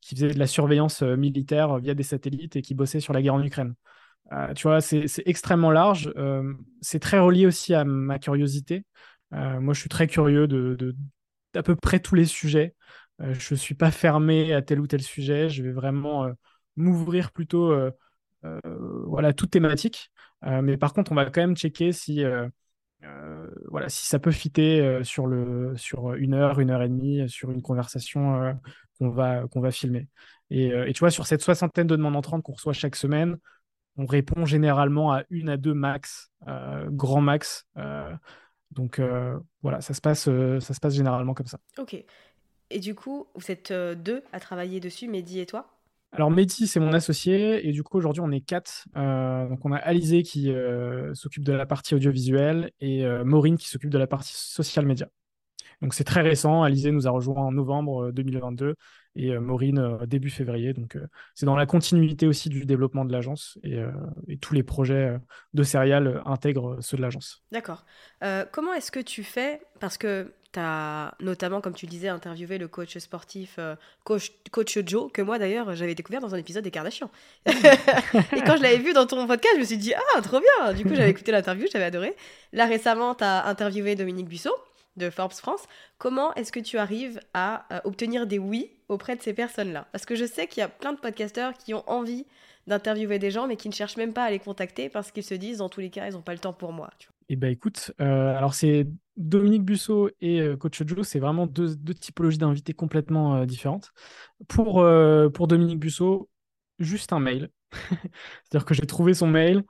qui 0.00 0.14
faisait 0.14 0.32
de 0.32 0.38
la 0.38 0.46
surveillance 0.46 1.02
militaire 1.02 1.78
via 1.78 1.94
des 1.94 2.02
satellites 2.02 2.56
et 2.56 2.62
qui 2.62 2.74
bossait 2.74 3.00
sur 3.00 3.12
la 3.12 3.22
guerre 3.22 3.34
en 3.34 3.42
Ukraine. 3.42 3.74
tu 4.54 4.62
vois, 4.62 4.80
c'est 4.80 5.06
extrêmement 5.26 5.70
large. 5.70 6.12
c'est 6.80 7.00
très 7.00 7.18
relié 7.18 7.46
aussi 7.46 7.74
à 7.74 7.84
ma 7.84 8.18
curiosité. 8.18 8.84
moi, 9.32 9.74
je 9.74 9.80
suis 9.80 9.88
très 9.88 10.06
curieux 10.06 10.46
de, 10.46 10.94
d'à 11.54 11.62
peu 11.62 11.74
près 11.74 11.98
tous 12.00 12.14
les 12.14 12.26
sujets. 12.26 12.74
je 13.18 13.54
ne 13.54 13.58
suis 13.58 13.74
pas 13.74 13.90
fermé 13.90 14.54
à 14.54 14.62
tel 14.62 14.78
ou 14.80 14.86
tel 14.86 15.02
sujet. 15.02 15.48
Je 15.48 15.62
vais 15.64 15.72
vraiment 15.72 16.30
m'ouvrir 16.76 17.32
plutôt 17.32 17.72
euh, 17.72 17.90
voilà, 18.42 19.32
toute 19.32 19.50
thématique. 19.50 20.10
Euh, 20.46 20.62
mais 20.62 20.76
par 20.76 20.92
contre, 20.92 21.12
on 21.12 21.14
va 21.14 21.26
quand 21.26 21.40
même 21.40 21.56
checker 21.56 21.92
si, 21.92 22.24
euh, 22.24 22.48
voilà, 23.68 23.88
si 23.88 24.06
ça 24.06 24.18
peut 24.18 24.30
fitter 24.30 25.02
sur, 25.04 25.26
le, 25.26 25.76
sur 25.76 26.14
une 26.14 26.34
heure, 26.34 26.60
une 26.60 26.70
heure 26.70 26.82
et 26.82 26.88
demie, 26.88 27.28
sur 27.28 27.50
une 27.50 27.62
conversation 27.62 28.58
qu'on 28.98 29.10
va, 29.10 29.44
va 29.54 29.70
filmer. 29.70 30.08
Et, 30.50 30.68
et, 30.68 30.92
tu 30.92 31.00
vois, 31.00 31.10
sur 31.10 31.26
cette 31.26 31.42
soixantaine 31.42 31.86
de 31.86 31.96
demandes 31.96 32.16
entrantes 32.16 32.42
qu'on 32.42 32.52
reçoit 32.52 32.72
chaque 32.72 32.96
semaine, 32.96 33.36
on 33.96 34.06
répond 34.06 34.46
généralement 34.46 35.12
à 35.12 35.24
une 35.30 35.48
à 35.48 35.56
deux 35.56 35.74
max, 35.74 36.30
grand 36.86 37.20
max. 37.20 37.66
donc 38.70 39.00
voilà, 39.62 39.80
ça 39.80 39.94
se, 39.94 40.00
passe, 40.00 40.24
ça 40.24 40.74
se 40.74 40.80
passe 40.80 40.94
généralement 40.94 41.34
comme 41.34 41.46
ça. 41.46 41.58
Ok. 41.78 42.02
Et 42.72 42.78
du 42.78 42.94
coup, 42.94 43.26
vous 43.34 43.50
êtes 43.50 43.72
deux 43.72 44.22
à 44.32 44.40
travailler 44.40 44.80
dessus, 44.80 45.08
Mehdi 45.08 45.40
et 45.40 45.46
toi? 45.46 45.79
Alors 46.12 46.30
Mehdi, 46.30 46.66
c'est 46.66 46.80
mon 46.80 46.92
associé, 46.92 47.68
et 47.68 47.72
du 47.72 47.84
coup 47.84 47.96
aujourd'hui 47.96 48.20
on 48.20 48.32
est 48.32 48.40
quatre. 48.40 48.88
Euh, 48.96 49.48
donc 49.48 49.64
on 49.64 49.72
a 49.72 49.76
Alizé 49.76 50.22
qui 50.24 50.50
euh, 50.50 51.14
s'occupe 51.14 51.44
de 51.44 51.52
la 51.52 51.66
partie 51.66 51.94
audiovisuelle 51.94 52.72
et 52.80 53.04
euh, 53.04 53.24
Maureen 53.24 53.56
qui 53.56 53.68
s'occupe 53.68 53.90
de 53.90 53.98
la 53.98 54.08
partie 54.08 54.32
social 54.34 54.86
media. 54.86 55.08
Donc 55.82 55.94
c'est 55.94 56.04
très 56.04 56.20
récent. 56.20 56.62
Alizé 56.62 56.90
nous 56.90 57.06
a 57.06 57.10
rejoint 57.10 57.42
en 57.42 57.52
novembre 57.52 58.10
2022 58.12 58.74
et 59.16 59.38
Maureen 59.38 59.98
début 60.06 60.30
février. 60.30 60.72
Donc 60.72 60.98
c'est 61.34 61.46
dans 61.46 61.56
la 61.56 61.66
continuité 61.66 62.26
aussi 62.26 62.48
du 62.48 62.64
développement 62.64 63.04
de 63.04 63.12
l'agence 63.12 63.58
et, 63.62 63.82
tous 64.40 64.54
les 64.54 64.62
projets 64.62 65.18
de 65.54 65.62
Serial 65.62 66.22
intègrent 66.26 66.78
ceux 66.80 66.96
de 66.96 67.02
l'agence. 67.02 67.42
D'accord. 67.50 67.84
comment 68.52 68.72
est-ce 68.74 68.92
que 68.92 69.00
tu 69.00 69.22
fais? 69.22 69.60
Parce 69.80 69.98
que 69.98 70.32
tu 70.52 70.58
as 70.58 71.14
notamment, 71.20 71.60
comme 71.60 71.74
tu 71.74 71.86
disais, 71.86 72.08
interviewé 72.08 72.58
le 72.58 72.66
coach 72.66 72.98
sportif, 72.98 73.56
euh, 73.58 73.76
coach, 74.04 74.32
coach 74.50 74.78
Joe, 74.84 75.10
que 75.12 75.22
moi 75.22 75.38
d'ailleurs 75.38 75.74
j'avais 75.76 75.94
découvert 75.94 76.20
dans 76.20 76.34
un 76.34 76.38
épisode 76.38 76.64
des 76.64 76.70
Kardashians. 76.70 77.10
et 77.46 77.52
quand 77.52 78.56
je 78.56 78.62
l'avais 78.62 78.78
vu 78.78 78.92
dans 78.92 79.06
ton 79.06 79.26
podcast, 79.26 79.54
je 79.56 79.60
me 79.60 79.64
suis 79.64 79.76
dit, 79.76 79.94
ah, 79.94 80.20
trop 80.22 80.40
bien 80.40 80.72
Du 80.72 80.84
coup, 80.84 80.94
j'avais 80.94 81.10
écouté 81.10 81.30
l'interview, 81.32 81.66
j'avais 81.72 81.84
adoré. 81.84 82.16
Là, 82.52 82.66
récemment, 82.66 83.14
tu 83.14 83.24
as 83.24 83.46
interviewé 83.46 83.94
Dominique 83.94 84.28
Buisseau 84.28 84.54
de 84.96 85.10
Forbes 85.10 85.32
France. 85.32 85.64
Comment 85.98 86.34
est-ce 86.34 86.52
que 86.52 86.60
tu 86.60 86.78
arrives 86.78 87.20
à 87.34 87.66
euh, 87.72 87.80
obtenir 87.84 88.26
des 88.26 88.38
oui 88.38 88.70
auprès 88.88 89.16
de 89.16 89.22
ces 89.22 89.32
personnes-là? 89.32 89.86
Parce 89.92 90.06
que 90.06 90.14
je 90.14 90.24
sais 90.24 90.46
qu'il 90.46 90.60
y 90.60 90.64
a 90.64 90.68
plein 90.68 90.92
de 90.92 90.98
podcasteurs 90.98 91.54
qui 91.54 91.74
ont 91.74 91.88
envie 91.88 92.26
d'interviewer 92.66 93.18
des 93.18 93.30
gens, 93.30 93.46
mais 93.46 93.56
qui 93.56 93.68
ne 93.68 93.74
cherchent 93.74 93.96
même 93.96 94.12
pas 94.12 94.24
à 94.24 94.30
les 94.30 94.38
contacter 94.38 94.88
parce 94.88 95.10
qu'ils 95.10 95.24
se 95.24 95.34
disent, 95.34 95.58
dans 95.58 95.68
tous 95.68 95.80
les 95.80 95.90
cas, 95.90 96.06
ils 96.06 96.12
n'ont 96.12 96.22
pas 96.22 96.32
le 96.32 96.38
temps 96.38 96.52
pour 96.52 96.72
moi. 96.72 96.90
Eh 97.28 97.36
ben 97.36 97.50
écoute, 97.50 97.92
euh, 98.00 98.36
alors 98.36 98.54
c'est 98.54 98.86
Dominique 99.16 99.64
Busso 99.64 100.10
et 100.20 100.40
euh, 100.40 100.56
Coach 100.56 100.82
Joe, 100.84 101.06
c'est 101.06 101.20
vraiment 101.20 101.46
deux, 101.46 101.76
typologies 101.94 102.38
d'invités 102.38 102.72
complètement 102.72 103.44
différentes. 103.46 103.92
Pour, 104.48 104.84
pour 105.32 105.48
Dominique 105.48 105.78
Busso, 105.78 106.28
juste 106.78 107.12
un 107.12 107.20
mail. 107.20 107.50
c'est-à-dire 107.72 108.64
que 108.64 108.74
j'ai 108.74 108.86
trouvé 108.86 109.14
son 109.14 109.28
mail. 109.28 109.62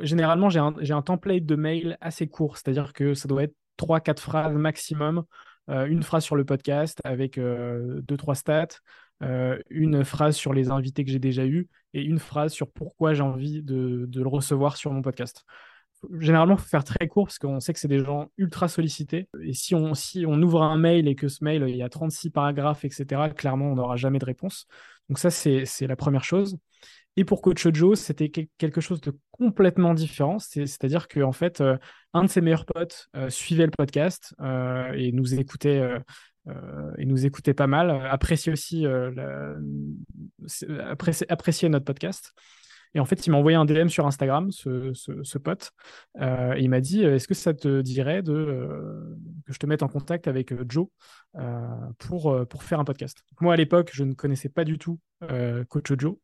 généralement, 0.00 0.50
j'ai 0.50 0.60
un, 0.60 0.74
un, 0.78 1.02
template 1.02 1.46
de 1.46 1.56
mail 1.56 1.96
assez 2.00 2.28
court, 2.28 2.56
c'est-à-dire 2.56 2.92
que 2.92 3.14
ça 3.14 3.26
doit 3.26 3.42
être 3.42 3.54
3-4 3.76 4.20
phrases 4.20 4.54
maximum. 4.54 5.24
une 5.68 6.02
phrase 6.02 6.24
sur 6.24 6.36
le 6.36 6.44
podcast 6.44 6.98
avec 7.04 7.38
2-3 7.38 8.34
stats, 8.34 8.80
une 9.70 10.04
phrase 10.04 10.36
sur 10.36 10.52
les 10.52 10.70
invités 10.70 11.04
que 11.04 11.10
j'ai 11.10 11.18
déjà 11.18 11.44
eus 11.44 11.68
et 11.94 12.02
une 12.02 12.18
phrase 12.18 12.52
sur 12.52 12.70
pourquoi 12.70 13.14
j'ai 13.14 13.22
envie 13.22 13.62
de, 13.62 14.06
de, 14.08 14.22
le 14.22 14.28
recevoir 14.28 14.76
sur 14.76 14.92
mon 14.92 15.02
podcast 15.02 15.44
généralement, 16.18 16.54
il 16.54 16.60
faut 16.60 16.68
faire 16.68 16.84
très 16.84 17.08
court 17.08 17.26
parce 17.26 17.38
qu'on 17.38 17.60
sait 17.60 17.72
que 17.72 17.78
c'est 17.78 17.88
des 17.88 18.04
gens 18.04 18.30
ultra 18.38 18.68
sollicités. 18.68 19.28
Et 19.42 19.52
si 19.52 19.74
on, 19.74 19.94
si 19.94 20.24
on 20.26 20.40
ouvre 20.42 20.62
un 20.62 20.78
mail 20.78 21.08
et 21.08 21.14
que 21.14 21.28
ce 21.28 21.44
mail, 21.44 21.64
il 21.68 21.76
y 21.76 21.82
a 21.82 21.88
36 21.88 22.30
paragraphes, 22.30 22.84
etc., 22.84 23.28
clairement, 23.36 23.72
on 23.72 23.74
n'aura 23.74 23.96
jamais 23.96 24.18
de 24.18 24.24
réponse. 24.24 24.66
Donc 25.08 25.18
ça, 25.18 25.30
c'est 25.30 25.64
la 25.86 25.96
première 25.96 26.24
chose. 26.24 26.56
Et 27.16 27.24
pour 27.24 27.42
Coach 27.42 27.66
Joe, 27.72 27.98
c'était 27.98 28.30
quelque 28.30 28.80
chose 28.80 29.00
de 29.00 29.12
complètement 29.32 29.94
différent. 29.94 30.38
C'est-à-dire 30.38 31.08
qu'en 31.08 31.28
en 31.28 31.32
fait, 31.32 31.60
euh, 31.60 31.76
un 32.14 32.24
de 32.24 32.28
ses 32.28 32.40
meilleurs 32.40 32.66
potes 32.66 33.08
euh, 33.16 33.30
suivait 33.30 33.66
le 33.66 33.72
podcast 33.76 34.34
euh, 34.40 34.92
et 34.92 35.12
nous 35.12 35.34
écoutait. 35.34 35.82
et 36.98 37.04
nous 37.04 37.26
écoutait 37.26 37.54
pas 37.54 37.66
mal, 37.66 37.90
appréciait 38.06 38.52
aussi 38.52 38.86
appréciait 41.28 41.68
notre 41.68 41.84
podcast. 41.84 42.32
Et 42.94 42.98
en 42.98 43.04
fait, 43.04 43.24
il 43.24 43.30
m'a 43.30 43.36
envoyé 43.36 43.56
un 43.56 43.64
DM 43.64 43.86
sur 43.86 44.04
Instagram, 44.06 44.50
ce, 44.50 45.38
pote, 45.38 45.70
euh, 46.20 46.54
et 46.54 46.62
il 46.62 46.70
m'a 46.70 46.80
dit 46.80 47.04
Est-ce 47.04 47.28
que 47.28 47.34
ça 47.34 47.54
te 47.54 47.82
dirait 47.82 48.22
de, 48.22 49.16
que 49.46 49.52
je 49.52 49.58
te 49.58 49.66
mette 49.66 49.84
en 49.84 49.88
contact 49.88 50.26
avec 50.26 50.52
Joe 50.68 50.88
pour, 51.98 52.46
pour 52.48 52.62
faire 52.64 52.80
un 52.80 52.84
podcast? 52.84 53.22
Moi, 53.40 53.54
à 53.54 53.56
l'époque, 53.56 53.90
je 53.92 54.02
ne 54.02 54.14
connaissais 54.14 54.48
pas 54.48 54.64
du 54.64 54.78
tout 54.78 54.98
Coach 55.68 55.92
Joe. 55.98 56.16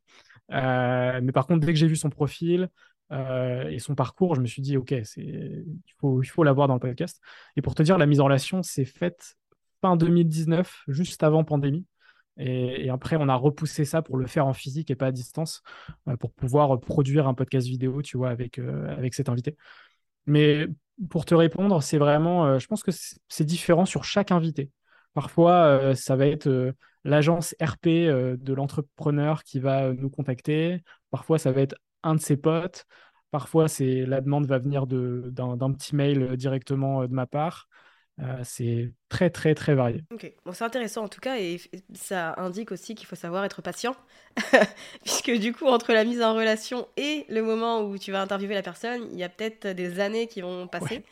Mais 0.48 1.32
par 1.32 1.46
contre, 1.46 1.64
dès 1.66 1.72
que 1.72 1.78
j'ai 1.78 1.86
vu 1.86 1.96
son 1.96 2.10
profil, 2.10 2.68
et 3.12 3.78
son 3.78 3.94
parcours, 3.94 4.34
je 4.34 4.40
me 4.40 4.46
suis 4.46 4.62
dit, 4.62 4.76
OK, 4.76 4.90
il 5.16 5.64
faut, 6.00 6.22
il 6.22 6.26
faut 6.26 6.42
l'avoir 6.42 6.66
dans 6.66 6.74
le 6.74 6.80
podcast. 6.80 7.20
Et 7.56 7.62
pour 7.62 7.74
te 7.74 7.82
dire, 7.82 7.98
la 7.98 8.06
mise 8.06 8.20
en 8.20 8.24
relation 8.24 8.62
s'est 8.62 8.84
faite 8.84 9.36
fin 9.80 9.96
2019, 9.96 10.84
juste 10.88 11.22
avant 11.22 11.44
pandémie. 11.44 11.86
Et, 12.38 12.90
après, 12.90 13.16
on 13.16 13.28
a 13.28 13.34
repoussé 13.34 13.84
ça 13.84 14.02
pour 14.02 14.16
le 14.18 14.26
faire 14.26 14.46
en 14.46 14.52
physique 14.52 14.90
et 14.90 14.94
pas 14.94 15.06
à 15.06 15.12
distance, 15.12 15.62
euh, 16.08 16.16
pour 16.16 16.32
pouvoir 16.32 16.78
produire 16.80 17.26
un 17.28 17.34
podcast 17.34 17.66
vidéo, 17.66 18.02
tu 18.02 18.18
vois, 18.18 18.30
avec, 18.30 18.58
euh, 18.58 18.88
avec 18.96 19.14
cet 19.14 19.28
invité. 19.28 19.56
Mais 20.26 20.66
pour 21.10 21.24
te 21.24 21.34
répondre, 21.34 21.82
c'est 21.82 21.98
vraiment, 21.98 22.46
euh, 22.46 22.58
je 22.58 22.66
pense 22.66 22.82
que 22.82 22.90
c'est 22.92 23.44
différent 23.44 23.86
sur 23.86 24.04
chaque 24.04 24.32
invité. 24.32 24.70
Parfois, 25.14 25.94
ça 25.94 26.14
va 26.14 26.26
être 26.26 26.74
l'agence 27.06 27.54
RP 27.60 27.86
de 27.86 28.52
l'entrepreneur 28.52 29.42
qui 29.42 29.60
va 29.60 29.92
nous 29.92 30.10
contacter. 30.10 30.82
Parfois, 31.10 31.38
ça 31.38 31.52
va 31.52 31.62
être 31.62 31.76
un 32.02 32.14
de 32.14 32.20
ses 32.20 32.36
potes. 32.36 32.84
Parfois, 33.30 33.68
c'est 33.68 34.06
la 34.06 34.20
demande 34.20 34.46
va 34.46 34.58
venir 34.58 34.86
d'un 34.86 35.72
petit 35.72 35.94
mail 35.94 36.36
directement 36.36 37.06
de 37.06 37.12
ma 37.12 37.26
part. 37.26 37.68
Euh, 38.18 38.40
c'est 38.44 38.94
très, 39.10 39.28
très, 39.28 39.54
très 39.54 39.74
varié. 39.74 40.02
Ok, 40.10 40.32
bon, 40.44 40.52
c'est 40.52 40.64
intéressant 40.64 41.04
en 41.04 41.08
tout 41.08 41.20
cas, 41.20 41.38
et 41.38 41.60
ça 41.94 42.34
indique 42.38 42.72
aussi 42.72 42.94
qu'il 42.94 43.06
faut 43.06 43.16
savoir 43.16 43.44
être 43.44 43.60
patient, 43.60 43.94
puisque 45.04 45.30
du 45.32 45.52
coup, 45.52 45.66
entre 45.66 45.92
la 45.92 46.04
mise 46.04 46.22
en 46.22 46.34
relation 46.34 46.88
et 46.96 47.26
le 47.28 47.42
moment 47.42 47.82
où 47.82 47.98
tu 47.98 48.12
vas 48.12 48.22
interviewer 48.22 48.54
la 48.54 48.62
personne, 48.62 49.06
il 49.12 49.18
y 49.18 49.24
a 49.24 49.28
peut-être 49.28 49.68
des 49.68 50.00
années 50.00 50.28
qui 50.28 50.40
vont 50.40 50.66
passer. 50.66 51.04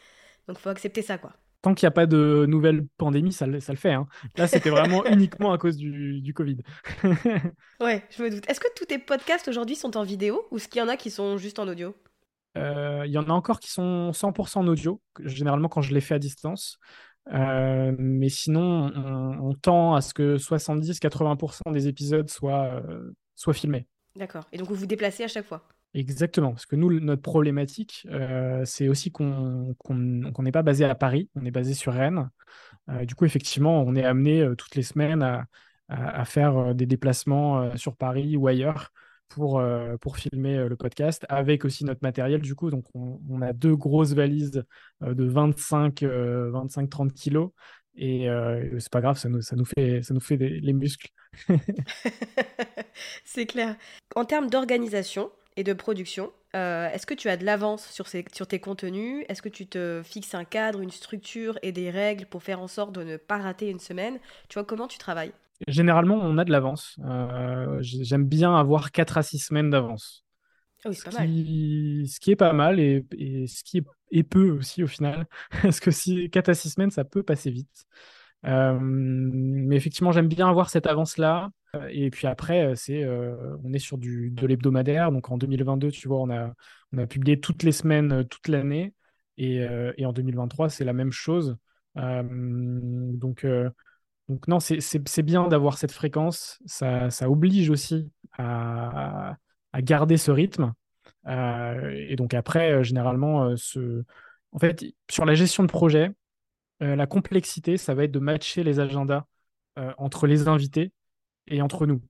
Donc, 0.49 0.59
il 0.59 0.63
faut 0.63 0.71
accepter 0.71 1.03
ça, 1.03 1.19
quoi. 1.19 1.35
Tant 1.65 1.73
qu'il 1.73 1.87
n'y 1.87 1.89
a 1.89 1.93
pas 1.93 2.05
de 2.05 2.45
nouvelle 2.47 2.87
pandémie, 2.99 3.33
ça, 3.33 3.47
ça 3.59 3.73
le 3.73 3.79
fait. 3.79 3.95
Hein. 3.95 4.07
Là, 4.37 4.47
c'était 4.47 4.69
vraiment 4.69 5.03
uniquement 5.07 5.51
à 5.51 5.57
cause 5.57 5.79
du, 5.79 6.21
du 6.21 6.35
Covid. 6.35 6.59
ouais, 7.81 8.05
je 8.11 8.23
me 8.23 8.29
doute. 8.29 8.45
Est-ce 8.51 8.61
que 8.61 8.69
tous 8.77 8.85
tes 8.85 8.99
podcasts 8.99 9.49
aujourd'hui 9.49 9.75
sont 9.75 9.97
en 9.97 10.03
vidéo 10.03 10.47
ou 10.51 10.59
est-ce 10.59 10.69
qu'il 10.69 10.83
y 10.83 10.85
en 10.85 10.89
a 10.89 10.99
qui 10.99 11.11
sont 11.11 11.39
juste 11.39 11.59
en 11.59 11.67
audio? 11.67 11.97
Euh, 12.59 13.05
il 13.07 13.13
y 13.13 13.17
en 13.17 13.31
a 13.31 13.33
encore 13.33 13.61
qui 13.61 13.71
sont 13.71 14.11
100% 14.11 14.59
en 14.59 14.67
audio, 14.67 15.01
généralement 15.21 15.71
quand 15.71 15.81
je 15.81 15.95
les 15.95 16.03
fais 16.03 16.17
à 16.17 16.19
distance. 16.19 16.79
Euh, 17.33 17.95
mais 17.99 18.29
sinon, 18.29 18.93
on, 18.95 19.55
tend 19.55 19.95
à 19.95 20.03
ce 20.03 20.13
que 20.13 20.37
70-80% 20.37 21.73
des 21.73 21.89
épisodes 21.89 22.29
soient, 22.29 22.83
euh, 22.87 23.17
soient 23.37 23.55
filmés. 23.55 23.87
D'accord. 24.17 24.45
Et 24.53 24.59
donc 24.59 24.69
vous 24.69 24.75
vous 24.75 24.85
déplacez 24.85 25.25
à 25.25 25.29
chaque 25.29 25.47
fois? 25.47 25.67
Exactement. 25.95 26.51
Parce 26.51 26.67
que 26.67 26.77
nous, 26.77 27.01
notre 27.01 27.23
problématique, 27.23 28.07
c'est 28.65 28.89
aussi 28.89 29.13
qu'on 29.13 29.75
n'est 30.39 30.53
pas 30.53 30.63
basé 30.63 30.85
à 30.85 30.95
Paris, 30.95 31.31
on 31.35 31.45
est 31.45 31.51
basé 31.51 31.73
sur 31.75 31.93
Rennes. 31.93 32.31
du 33.05 33.15
coup, 33.15 33.25
effectivement, 33.25 33.83
on 33.83 33.95
est 33.95 34.05
amené 34.05 34.47
toutes 34.59 34.75
les 34.75 34.83
semaines 34.83 35.23
à, 35.89 36.25
faire 36.25 36.75
des 36.75 36.87
déplacements 36.87 37.77
sur 37.77 37.97
Paris 37.97 38.37
ou 38.37 38.49
ailleurs 38.49 38.91
pour, 39.29 39.59
euh, 39.59 39.97
pour 39.99 40.17
filmer 40.17 40.57
euh, 40.57 40.69
le 40.69 40.77
podcast, 40.77 41.27
avec 41.29 41.65
aussi 41.65 41.85
notre 41.85 42.01
matériel. 42.03 42.41
Du 42.41 42.55
coup, 42.55 42.71
donc 42.71 42.85
on, 42.95 43.43
a 43.43 43.53
deux 43.53 43.77
grosses 43.77 44.13
valises 44.13 44.65
euh, 45.03 45.15
de 45.15 45.29
25-30 45.29 47.13
kilos. 47.13 47.51
Et 47.97 48.27
c'est 48.81 48.91
pas 48.91 49.01
grave, 49.01 49.17
ça 49.17 49.29
nous, 49.29 49.41
ça 49.41 49.55
nous 49.55 49.65
fait, 49.65 50.03
ça 50.03 50.15
nous 50.15 50.21
fait 50.21 50.37
les 50.37 50.73
muscles. 50.73 51.11
c'est 53.25 53.47
clair. 53.47 53.77
En 54.17 54.25
termes 54.25 54.51
d'organisation 54.51 55.31
et 55.57 55.65
de 55.65 55.73
production, 55.73 56.33
est-ce 56.53 57.05
que 57.07 57.15
tu 57.15 57.29
as 57.29 57.37
de 57.37 57.45
l'avance 57.45 57.87
sur, 57.91 58.07
sur 58.07 58.47
tes 58.47 58.61
contenus? 58.61 59.25
Est-ce 59.29 59.43
que 59.43 59.49
tu 59.49 59.67
te 59.67 60.03
fixes 60.05 60.35
un 60.35 60.45
cadre, 60.45 60.81
une 60.81 60.93
structure 60.93 61.59
et 61.63 61.73
des 61.73 61.91
règles 61.91 62.27
pour 62.27 62.43
faire 62.45 62.61
en 62.61 62.69
sorte 62.69 62.93
de 62.93 63.03
ne 63.03 63.17
pas 63.17 63.39
rater 63.39 63.71
une 63.71 63.81
semaine? 63.81 64.19
Tu 64.49 64.55
vois, 64.55 64.65
comment 64.65 64.87
tu 64.87 64.99
travailles? 64.99 65.33
Généralement, 65.69 66.17
on 66.17 66.37
a 66.39 66.45
de 66.45 66.51
l'avance. 66.51 66.97
Euh, 67.05 67.79
j'aime 67.81 68.27
bien 68.27 68.55
avoir 68.57 68.93
4 68.93 69.19
à 69.19 69.23
6 69.23 69.39
semaines 69.39 69.71
d'avance. 69.71 70.25
C'est 70.79 70.93
ce, 70.95 71.07
qui, 71.07 72.07
ce 72.13 72.21
qui 72.21 72.33
est 72.33 72.37
pas 72.37 72.53
mal 72.53 72.79
et, 72.79 73.07
et 73.17 73.47
ce 73.47 73.65
qui 73.65 73.79
est, 73.79 73.85
est 74.11 74.23
peu 74.23 74.51
aussi 74.51 74.83
au 74.83 74.87
final. 74.87 75.27
Parce 75.63 75.81
que 75.81 75.91
si 75.91 76.29
4 76.31 76.51
à 76.51 76.55
6 76.55 76.71
semaines, 76.71 76.91
ça 76.91 77.05
peut 77.05 77.23
passer 77.23 77.51
vite. 77.51 77.87
Euh, 78.47 78.79
mais 78.81 79.77
effectivement, 79.77 80.13
j'aime 80.13 80.29
bien 80.29 80.49
avoir 80.49 80.71
cette 80.71 80.87
avance-là. 80.87 81.51
Euh, 81.75 81.89
Et 81.91 82.11
puis 82.11 82.27
après, 82.27 82.65
euh, 82.67 82.75
c'est, 82.75 83.07
on 83.65 83.73
est 83.73 83.79
sur 83.79 83.99
du, 83.99 84.31
de 84.31 84.47
l'hebdomadaire. 84.47 85.11
Donc 85.13 85.31
en 85.31 85.39
2022, 85.39 85.91
tu 85.91 86.09
vois, 86.09 86.21
on 86.21 86.31
a, 86.31 86.53
on 86.93 86.99
a 86.99 87.07
publié 87.07 87.41
toutes 87.41 87.63
les 87.63 87.73
semaines, 87.73 88.25
toute 88.29 88.49
l'année. 88.49 88.95
Et, 89.37 89.67
et 89.97 90.07
en 90.07 90.13
2023, 90.13 90.69
c'est 90.69 90.85
la 90.85 90.93
même 90.93 91.11
chose. 91.11 91.57
Donc, 91.97 93.45
donc 94.29 94.49
non, 94.49 94.61
c'est 94.61 95.23
bien 95.23 95.49
d'avoir 95.49 95.77
cette 95.77 95.91
fréquence. 95.91 96.61
Ça, 96.67 97.11
ça 97.11 97.29
oblige 97.29 97.69
aussi 97.69 98.13
à, 98.39 99.37
à 99.73 99.83
garder 99.83 100.17
ce 100.17 100.31
rythme. 100.31 100.73
Et 101.27 102.15
donc 102.17 102.33
après, 102.33 102.85
généralement, 102.85 103.57
ce... 103.57 104.05
en 104.53 104.59
fait, 104.61 104.85
sur 105.11 105.25
la 105.25 105.35
gestion 105.35 105.65
de 105.65 105.69
projet, 105.69 106.13
euh, 106.83 106.97
la 106.97 107.07
complexité, 107.07 107.77
ça 107.77 107.95
va 107.95 108.05
être 108.05 108.13
de 108.13 108.19
matcher 108.19 108.65
les 108.65 108.81
agendas 108.81 109.25
euh, 109.79 109.93
entre 109.99 110.27
les 110.27 110.49
invités 110.49 110.93
et 111.47 111.63
entre 111.63 111.87
nous. 111.87 112.03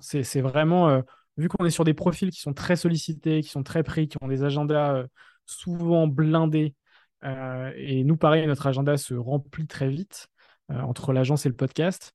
C'est 0.00 0.40
vraiment, 0.40 0.88
euh, 0.88 1.02
vu 1.36 1.48
qu'on 1.48 1.64
est 1.64 1.70
sur 1.70 1.84
des 1.84 1.94
profils 1.94 2.30
qui 2.30 2.40
sont 2.40 2.54
très 2.54 2.76
sollicités, 2.76 3.40
qui 3.40 3.48
sont 3.48 3.62
très 3.62 3.82
pris, 3.82 4.08
qui 4.08 4.16
ont 4.20 4.28
des 4.28 4.42
agendas 4.42 5.04
souvent 5.46 6.06
blindés, 6.06 6.74
et 7.22 8.02
nous, 8.02 8.16
pareil, 8.16 8.46
notre 8.46 8.66
agenda 8.66 8.96
se 8.96 9.12
remplit 9.12 9.66
très 9.66 9.88
vite 9.88 10.28
entre 10.70 11.12
l'agence 11.12 11.44
et 11.44 11.50
le 11.50 11.54
podcast. 11.54 12.14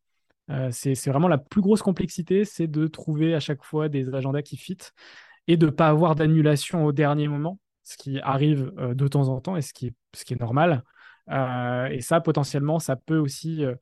C'est 0.71 0.95
vraiment 1.07 1.27
la 1.27 1.37
plus 1.37 1.61
grosse 1.61 1.83
complexité, 1.83 2.43
c'est 2.43 2.67
de 2.67 2.87
trouver 2.87 3.35
à 3.35 3.39
chaque 3.39 3.63
fois 3.63 3.87
des 3.87 4.13
agendas 4.15 4.41
qui 4.41 4.57
fit 4.57 4.77
et 5.47 5.57
de 5.57 5.67
ne 5.67 5.71
pas 5.71 5.89
avoir 5.89 6.15
d'annulation 6.15 6.85
au 6.85 6.91
dernier 6.91 7.27
moment, 7.27 7.59
ce 7.83 7.97
qui 7.97 8.19
arrive 8.19 8.73
de 8.75 9.07
temps 9.07 9.29
en 9.29 9.39
temps 9.41 9.55
et 9.55 9.61
ce 9.61 9.73
qui 9.73 9.87
est 9.87 10.39
normal. 10.39 10.83
Euh, 11.31 11.87
et 11.87 12.01
ça, 12.01 12.21
potentiellement, 12.21 12.79
ça 12.79 12.95
peut 12.95 13.17
aussi 13.17 13.65
euh, 13.65 13.75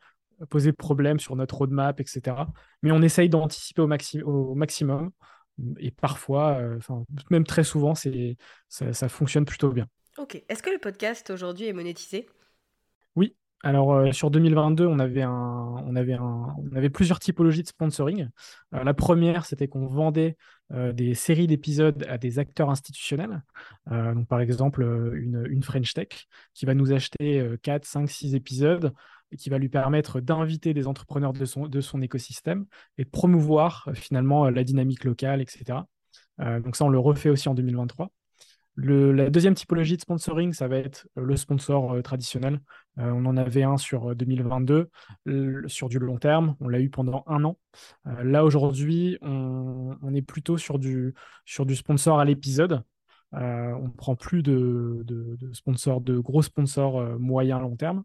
poser 0.50 0.72
problème 0.74 1.20
sur 1.20 1.36
notre 1.36 1.58
roadmap, 1.58 2.00
etc. 2.00 2.48
Mais 2.82 2.92
on 2.92 3.02
essaye 3.02 3.30
d'anticiper 3.30 3.82
au, 3.82 3.88
maxi- 3.88 4.22
au 4.24 4.56
maximum. 4.56 5.12
Et 5.78 5.92
parfois, 5.92 6.58
euh, 6.60 6.80
même 7.30 7.44
très 7.44 7.64
souvent, 7.64 7.94
ça, 7.96 8.10
ça 8.94 9.10
fonctionne 9.10 9.46
plutôt 9.46 9.72
bien. 9.72 9.88
Ok. 10.18 10.44
Est-ce 10.50 10.64
que 10.64 10.70
le 10.70 10.80
podcast 10.80 11.30
aujourd'hui 11.30 11.68
est 11.68 11.74
monétisé? 11.74 12.28
Alors, 13.66 13.94
euh, 13.94 14.12
sur 14.12 14.30
2022, 14.30 14.86
on 14.88 15.00
avait, 15.00 16.90
plusieurs 16.90 17.20
typologies 17.20 17.64
de 17.64 17.68
sponsoring. 17.68 18.28
Euh, 18.74 18.84
la 18.84 18.94
première, 18.94 19.46
c'était 19.46 19.70
qu'on 19.70 19.88
vendait 19.88 20.36
euh, 20.74 20.92
des 20.92 21.14
séries 21.16 21.48
d'épisodes 21.48 22.06
à 22.10 22.18
des 22.18 22.40
acteurs 22.40 22.70
institutionnels. 22.70 23.42
Donc, 23.90 24.28
par 24.28 24.42
exemple, 24.42 24.84
une, 25.16 25.64
French 25.64 25.94
Tech 25.94 26.28
qui 26.54 26.66
va 26.66 26.74
nous 26.74 26.92
acheter 26.92 27.40
euh, 27.40 27.58
4, 27.62 27.86
5, 27.86 28.10
6 28.10 28.36
épisodes 28.36 28.94
et 29.32 29.38
qui 29.38 29.50
va 29.50 29.58
lui 29.58 29.70
permettre 29.70 30.20
d'inviter 30.20 30.74
des 30.74 30.86
entrepreneurs 30.86 31.32
de 31.32 31.46
son, 31.46 32.02
écosystème 32.02 32.66
et 32.98 33.06
promouvoir 33.06 33.90
finalement 33.94 34.50
la 34.50 34.64
dynamique 34.66 35.06
locale, 35.06 35.42
etc. 35.42 35.80
Donc, 36.38 36.76
ça, 36.76 36.86
on 36.86 36.90
le 36.90 37.00
refait 37.00 37.30
aussi 37.30 37.48
en 37.48 37.54
2023. 37.54 38.12
La 38.76 39.30
deuxième 39.30 39.54
typologie 39.54 39.98
de 39.98 40.02
sponsoring, 40.02 40.52
ça 40.52 40.68
va 40.68 40.78
être 40.78 41.08
euh, 41.18 41.24
le 41.24 41.36
sponsor 41.38 41.94
euh, 41.94 42.02
traditionnel. 42.02 42.60
Euh, 42.98 43.12
on 43.12 43.26
en 43.26 43.38
avait 43.38 43.64
un 43.64 43.78
sur 43.78 44.12
euh, 44.12 44.16
2022, 44.16 44.90
le- 45.26 45.68
sur 45.68 45.90
du 45.90 46.00
long 46.00 46.18
terme. 46.18 46.56
On 46.60 46.68
l'a 46.68 46.80
eu 46.80 46.90
pendant 46.90 47.24
un 47.28 47.44
an. 47.44 47.58
Là, 48.06 48.44
aujourd'hui, 48.44 49.18
on, 49.22 50.14
est 50.16 50.22
plutôt 50.24 50.58
sur 50.58 50.80
du, 50.80 51.14
sur 51.46 51.66
du 51.66 51.76
sponsor 51.76 52.20
à 52.20 52.26
l'épisode. 52.26 52.84
On 53.32 53.88
ne 53.88 53.96
prend 53.96 54.16
plus 54.16 54.44
de, 54.44 55.06
sponsors, 55.54 56.02
de 56.02 56.18
gros 56.18 56.42
sponsors 56.42 57.00
euh, 57.00 57.18
moyen 57.18 57.60
long 57.60 57.76
terme. 57.76 58.04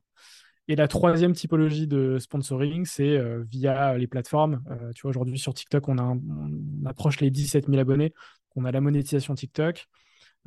Et 0.68 0.76
la 0.76 0.86
troisième 0.86 1.32
typologie 1.32 1.86
de 1.86 2.18
sponsoring, 2.18 2.84
c'est 2.84 3.18
via 3.50 3.96
les 3.96 4.06
plateformes. 4.06 4.62
Tu 4.94 5.00
vois, 5.00 5.08
aujourd'hui 5.10 5.38
sur 5.38 5.54
TikTok, 5.54 5.88
on, 5.88 5.96
on 5.98 6.84
approche 6.84 7.20
les 7.20 7.30
17 7.30 7.68
000 7.68 7.78
abonnés. 7.78 8.12
On 8.54 8.66
a 8.66 8.70
la 8.70 8.82
monétisation 8.82 9.34
TikTok. 9.34 9.88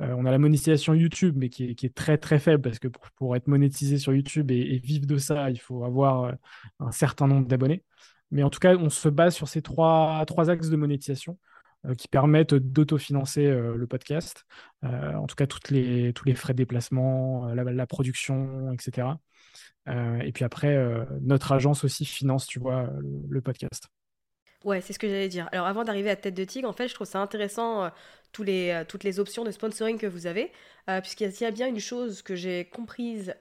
Euh, 0.00 0.14
on 0.16 0.24
a 0.24 0.30
la 0.30 0.38
monétisation 0.38 0.94
YouTube, 0.94 1.36
mais 1.36 1.48
qui 1.48 1.64
est, 1.64 1.94
très 1.94 2.18
très 2.18 2.38
faible 2.38 2.62
parce 2.62 2.78
que 2.78 2.88
pour, 2.88 3.36
être 3.36 3.46
monétisé 3.46 3.98
sur 3.98 4.14
YouTube 4.14 4.50
et, 4.50 4.78
vivre 4.78 5.06
de 5.06 5.18
ça, 5.18 5.50
il 5.50 5.60
faut 5.60 5.84
avoir 5.84 6.24
euh, 6.24 6.32
un 6.80 6.92
certain 6.92 7.26
nombre 7.26 7.46
d'abonnés. 7.46 7.84
Mais 8.30 8.42
en 8.42 8.50
tout 8.50 8.60
cas, 8.60 8.74
on 8.76 8.90
se 8.90 9.08
base 9.08 9.34
sur 9.34 9.48
ces 9.48 9.62
trois, 9.62 10.24
axes 10.48 10.70
de 10.70 10.76
monétisation 10.76 11.38
euh, 11.86 11.94
qui 11.94 12.08
permettent 12.08 12.54
d'autofinancer 12.54 13.46
euh, 13.46 13.76
le 13.76 13.86
podcast. 13.86 14.46
En 14.82 15.26
tout 15.26 15.36
cas, 15.36 15.46
tous 15.46 15.70
les 15.70 16.34
frais 16.34 16.54
de 16.54 16.58
déplacement, 16.58 17.48
la, 17.54 17.86
production, 17.86 18.72
etc. 18.72 19.08
Et 19.86 20.32
puis 20.32 20.44
après, 20.44 20.76
notre 21.20 21.52
agence 21.52 21.84
aussi 21.84 22.04
finance, 22.04 22.46
tu 22.46 22.58
vois, 22.58 22.90
le 23.28 23.40
podcast. 23.40 23.88
Ouais, 24.64 24.80
c'est 24.80 24.92
ce 24.92 24.98
que 24.98 25.08
j'allais 25.08 25.28
dire. 25.28 25.48
Alors 25.52 25.66
avant 25.66 25.82
d'arriver 25.82 26.10
à 26.10 26.16
Tête 26.16 26.34
de 26.34 26.44
Tigre, 26.44 26.68
en 26.68 26.72
fait, 26.72 26.86
je 26.86 26.94
trouve 26.94 27.06
ça 27.06 27.18
intéressant 27.20 27.84
euh, 27.84 27.88
les, 28.38 28.70
euh, 28.70 28.84
toutes 28.86 29.02
les 29.02 29.18
options 29.18 29.42
de 29.44 29.50
sponsoring 29.50 29.98
que 29.98 30.06
vous 30.06 30.26
avez, 30.26 30.52
euh, 30.88 31.00
puisqu'il 31.00 31.28
y 31.28 31.44
a- 31.44 31.50
bien 31.50 31.66
une 31.66 31.80
chose 31.80 32.22
que 32.22 32.36
j'ai 32.36 32.66
comprise 32.66 33.34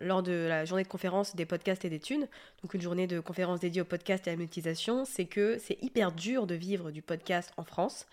lors 0.00 0.22
de 0.22 0.46
la 0.48 0.64
journée 0.64 0.82
de 0.82 0.88
conférence 0.88 1.36
des 1.36 1.44
podcasts 1.44 1.84
et 1.84 1.90
des 1.90 2.00
thunes, 2.00 2.26
donc 2.62 2.72
une 2.74 2.80
journée 2.80 3.06
de 3.06 3.20
conférence 3.20 3.60
dédiée 3.60 3.82
au 3.82 3.84
podcast 3.84 4.26
et 4.26 4.30
à 4.30 4.32
la 4.32 4.36
monétisation, 4.38 5.04
c'est 5.04 5.26
que 5.26 5.58
c'est 5.58 5.76
hyper 5.82 6.10
dur 6.12 6.46
de 6.46 6.54
vivre 6.54 6.90
du 6.90 7.02
podcast 7.02 7.52
en 7.56 7.64
France. 7.64 8.06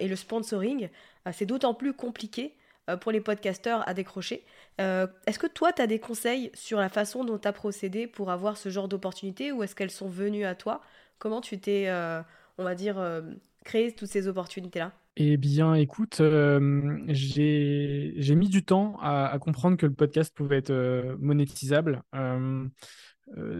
Et 0.00 0.08
le 0.08 0.16
sponsoring, 0.16 0.88
c'est 1.32 1.44
d'autant 1.44 1.74
plus 1.74 1.92
compliqué 1.92 2.54
pour 3.02 3.12
les 3.12 3.20
podcasteurs 3.20 3.86
à 3.86 3.92
décrocher. 3.92 4.44
Est-ce 4.78 5.38
que 5.38 5.46
toi, 5.46 5.72
tu 5.72 5.82
as 5.82 5.86
des 5.86 5.98
conseils 5.98 6.50
sur 6.54 6.78
la 6.78 6.88
façon 6.88 7.24
dont 7.24 7.36
tu 7.38 7.48
as 7.48 7.52
procédé 7.52 8.06
pour 8.06 8.30
avoir 8.30 8.56
ce 8.56 8.70
genre 8.70 8.88
d'opportunités 8.88 9.52
ou 9.52 9.62
est-ce 9.62 9.74
qu'elles 9.74 9.90
sont 9.90 10.08
venues 10.08 10.46
à 10.46 10.54
toi 10.54 10.80
Comment 11.18 11.40
tu 11.40 11.58
t'es, 11.58 11.88
euh, 11.88 12.22
on 12.58 12.64
va 12.64 12.74
dire, 12.74 12.98
euh, 12.98 13.22
créé 13.64 13.92
toutes 13.92 14.08
ces 14.08 14.28
opportunités-là? 14.28 14.92
Eh 15.16 15.36
bien, 15.36 15.74
écoute, 15.74 16.20
euh, 16.20 17.00
j'ai 17.08 18.34
mis 18.36 18.48
du 18.48 18.64
temps 18.64 18.96
à, 19.00 19.36
comprendre 19.40 19.76
que 19.76 19.86
le 19.86 19.92
podcast 19.92 20.32
pouvait 20.34 20.58
être 20.58 21.16
monétisable. 21.18 22.02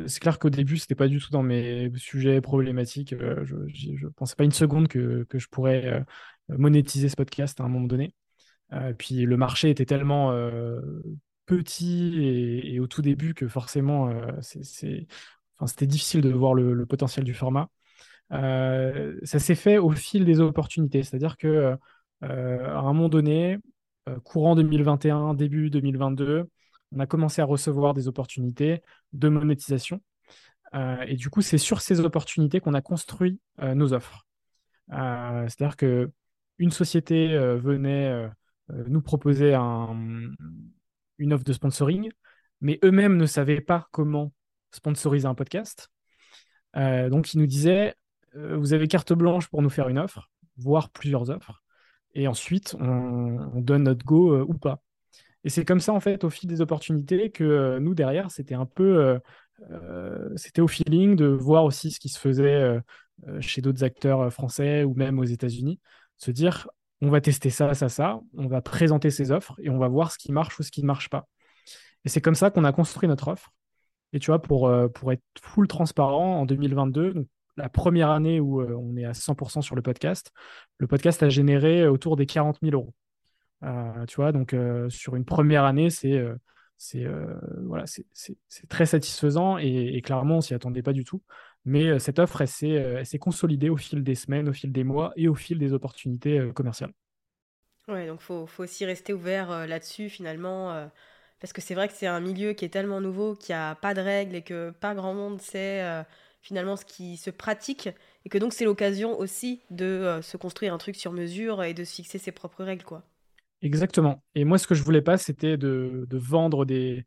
C'est 0.06 0.20
clair 0.20 0.38
qu'au 0.38 0.50
début, 0.50 0.78
c'était 0.78 0.94
pas 0.94 1.08
du 1.08 1.18
tout 1.18 1.30
dans 1.30 1.42
mes 1.42 1.90
sujets 1.96 2.40
problématiques. 2.40 3.12
Je, 3.18 3.56
je 3.66 4.06
pensais 4.06 4.36
pas 4.36 4.44
une 4.44 4.52
seconde 4.52 4.86
que, 4.86 5.26
je 5.34 5.48
pourrais 5.48 6.04
monétiser 6.48 7.08
ce 7.08 7.16
podcast 7.16 7.60
à 7.60 7.64
un 7.64 7.68
moment 7.68 7.88
donné. 7.88 8.14
Puis 8.98 9.24
le 9.24 9.36
marché 9.36 9.68
était 9.68 9.84
tellement 9.84 10.32
petit 11.44 12.62
et, 12.72 12.78
au 12.78 12.86
tout 12.86 13.02
début 13.02 13.34
que 13.34 13.48
forcément, 13.48 14.12
c'est- 14.42 15.08
enfin, 15.58 15.66
c'était 15.66 15.86
difficile 15.86 16.20
de 16.20 16.30
voir 16.30 16.54
le, 16.54 16.86
potentiel 16.86 17.24
du 17.24 17.34
format. 17.34 17.68
Euh, 18.32 19.18
ça 19.22 19.38
s'est 19.38 19.54
fait 19.54 19.78
au 19.78 19.90
fil 19.90 20.24
des 20.24 20.40
opportunités, 20.40 21.02
c'est-à-dire 21.02 21.36
que 21.36 21.76
euh, 22.24 22.66
à 22.68 22.78
un 22.78 22.92
moment 22.92 23.08
donné, 23.08 23.58
euh, 24.08 24.18
courant 24.20 24.54
2021, 24.54 25.34
début 25.34 25.70
2022, 25.70 26.48
on 26.92 27.00
a 27.00 27.06
commencé 27.06 27.42
à 27.42 27.44
recevoir 27.44 27.94
des 27.94 28.08
opportunités 28.08 28.82
de 29.12 29.28
monétisation. 29.28 30.00
Et 31.06 31.16
du 31.16 31.30
coup, 31.30 31.40
c'est 31.40 31.56
sur 31.56 31.80
ces 31.80 32.00
opportunités 32.00 32.60
qu'on 32.60 32.74
a 32.74 32.82
construit 32.82 33.40
nos 33.58 33.94
offres. 33.94 34.26
C'est-à-dire 34.90 35.76
que 35.76 36.10
une 36.58 36.70
société 36.70 37.38
venait 37.56 38.28
nous 38.68 39.00
proposer 39.00 39.54
un- 39.54 39.96
une 41.18 41.32
offre 41.32 41.44
de 41.44 41.52
sponsoring, 41.52 42.10
mais 42.60 42.78
eux-mêmes 42.84 43.16
ne 43.16 43.26
savaient 43.26 43.60
pas 43.60 43.88
comment 43.92 44.32
sponsoriser 44.72 45.26
un 45.26 45.34
podcast. 45.34 45.88
Euh, 46.76 47.08
donc, 47.08 47.34
ils 47.34 47.38
nous 47.38 47.46
disaient, 47.46 47.94
euh, 48.36 48.56
vous 48.56 48.72
avez 48.72 48.88
carte 48.88 49.12
blanche 49.12 49.48
pour 49.48 49.62
nous 49.62 49.70
faire 49.70 49.88
une 49.88 49.98
offre, 49.98 50.30
voire 50.56 50.90
plusieurs 50.90 51.30
offres, 51.30 51.62
et 52.14 52.28
ensuite, 52.28 52.76
on, 52.80 53.50
on 53.54 53.60
donne 53.60 53.84
notre 53.84 54.04
go 54.04 54.32
euh, 54.32 54.44
ou 54.46 54.54
pas. 54.54 54.82
Et 55.44 55.50
c'est 55.50 55.64
comme 55.64 55.80
ça, 55.80 55.92
en 55.92 56.00
fait, 56.00 56.24
au 56.24 56.30
fil 56.30 56.48
des 56.48 56.60
opportunités, 56.60 57.30
que 57.30 57.78
nous, 57.78 57.94
derrière, 57.94 58.30
c'était 58.30 58.56
un 58.56 58.66
peu, 58.66 59.20
c'était 60.34 60.60
au 60.60 60.66
feeling 60.66 61.14
de 61.14 61.26
voir 61.26 61.64
aussi 61.64 61.92
ce 61.92 62.00
qui 62.00 62.08
se 62.08 62.18
faisait 62.18 62.80
chez 63.38 63.62
d'autres 63.62 63.84
acteurs 63.84 64.32
français 64.32 64.82
ou 64.82 64.94
même 64.94 65.20
aux 65.20 65.24
États-Unis, 65.24 65.80
se 66.16 66.32
dire, 66.32 66.68
on 67.00 67.08
va 67.08 67.20
tester 67.20 67.50
ça, 67.50 67.72
ça, 67.74 67.88
ça, 67.88 68.20
on 68.36 68.48
va 68.48 68.60
présenter 68.60 69.10
ces 69.10 69.30
offres 69.30 69.54
et 69.62 69.70
on 69.70 69.78
va 69.78 69.88
voir 69.88 70.10
ce 70.10 70.18
qui 70.18 70.32
marche 70.32 70.58
ou 70.58 70.64
ce 70.64 70.72
qui 70.72 70.82
ne 70.82 70.86
marche 70.86 71.08
pas. 71.08 71.28
Et 72.04 72.08
c'est 72.08 72.20
comme 72.20 72.34
ça 72.34 72.50
qu'on 72.50 72.64
a 72.64 72.72
construit 72.72 73.08
notre 73.08 73.28
offre. 73.28 73.52
Et 74.12 74.18
tu 74.18 74.30
vois, 74.30 74.40
pour, 74.40 74.68
euh, 74.68 74.88
pour 74.88 75.12
être 75.12 75.22
full 75.40 75.68
transparent, 75.68 76.40
en 76.40 76.46
2022, 76.46 77.12
donc 77.12 77.26
la 77.56 77.68
première 77.68 78.10
année 78.10 78.40
où 78.40 78.60
euh, 78.60 78.74
on 78.74 78.96
est 78.96 79.04
à 79.04 79.12
100% 79.12 79.62
sur 79.62 79.76
le 79.76 79.82
podcast, 79.82 80.32
le 80.78 80.86
podcast 80.86 81.22
a 81.22 81.28
généré 81.28 81.86
autour 81.86 82.16
des 82.16 82.26
40 82.26 82.58
000 82.62 82.74
euros. 82.74 82.94
Euh, 83.64 84.06
tu 84.06 84.16
vois, 84.16 84.32
donc 84.32 84.54
euh, 84.54 84.88
sur 84.88 85.16
une 85.16 85.24
première 85.24 85.64
année, 85.64 85.90
c'est 85.90 86.12
euh, 86.12 86.34
euh, 86.94 87.34
voilà, 87.64 87.84
c'est 87.86 88.68
très 88.68 88.86
satisfaisant 88.86 89.58
et, 89.58 90.00
clairement, 90.02 90.36
on 90.36 90.40
s'y 90.40 90.54
attendait 90.54 90.82
pas 90.82 90.92
du 90.92 91.04
tout. 91.04 91.22
Mais 91.64 91.86
euh, 91.86 91.98
cette 91.98 92.18
offre, 92.18 92.40
elle 92.40 92.48
s'est 92.48 92.78
euh, 92.78 93.18
consolidée 93.20 93.68
au 93.68 93.76
fil 93.76 94.02
des 94.02 94.14
semaines, 94.14 94.48
au 94.48 94.52
fil 94.52 94.72
des 94.72 94.84
mois 94.84 95.12
et 95.16 95.28
au 95.28 95.34
fil 95.34 95.58
des 95.58 95.72
opportunités 95.72 96.38
euh, 96.38 96.52
commerciales. 96.52 96.92
Ouais, 97.88 98.06
donc 98.06 98.20
faut, 98.20 98.46
faut 98.46 98.62
aussi 98.62 98.84
rester 98.84 99.12
ouvert 99.12 99.66
là-dessus 99.66 100.10
finalement. 100.10 100.90
Parce 101.40 101.52
que 101.52 101.60
c'est 101.60 101.74
vrai 101.74 101.88
que 101.88 101.94
c'est 101.94 102.06
un 102.06 102.20
milieu 102.20 102.52
qui 102.52 102.64
est 102.64 102.68
tellement 102.68 103.00
nouveau, 103.00 103.34
qu'il 103.34 103.54
n'y 103.54 103.60
a 103.60 103.74
pas 103.74 103.94
de 103.94 104.00
règles 104.00 104.34
et 104.34 104.42
que 104.42 104.70
pas 104.70 104.94
grand 104.94 105.14
monde 105.14 105.40
sait 105.40 106.04
finalement 106.42 106.76
ce 106.76 106.84
qui 106.84 107.16
se 107.16 107.30
pratique. 107.30 107.88
Et 108.24 108.28
que 108.28 108.38
donc 108.38 108.52
c'est 108.52 108.64
l'occasion 108.64 109.18
aussi 109.18 109.62
de 109.70 110.20
se 110.22 110.36
construire 110.36 110.74
un 110.74 110.78
truc 110.78 110.96
sur 110.96 111.12
mesure 111.12 111.62
et 111.62 111.74
de 111.74 111.84
se 111.84 111.94
fixer 111.94 112.18
ses 112.18 112.32
propres 112.32 112.64
règles. 112.64 112.84
quoi. 112.84 113.04
Exactement. 113.60 114.22
Et 114.34 114.44
moi, 114.44 114.58
ce 114.58 114.66
que 114.66 114.74
je 114.74 114.82
voulais 114.84 115.02
pas, 115.02 115.18
c'était 115.18 115.56
de, 115.56 116.06
vendre 116.12 116.64
des, 116.64 117.04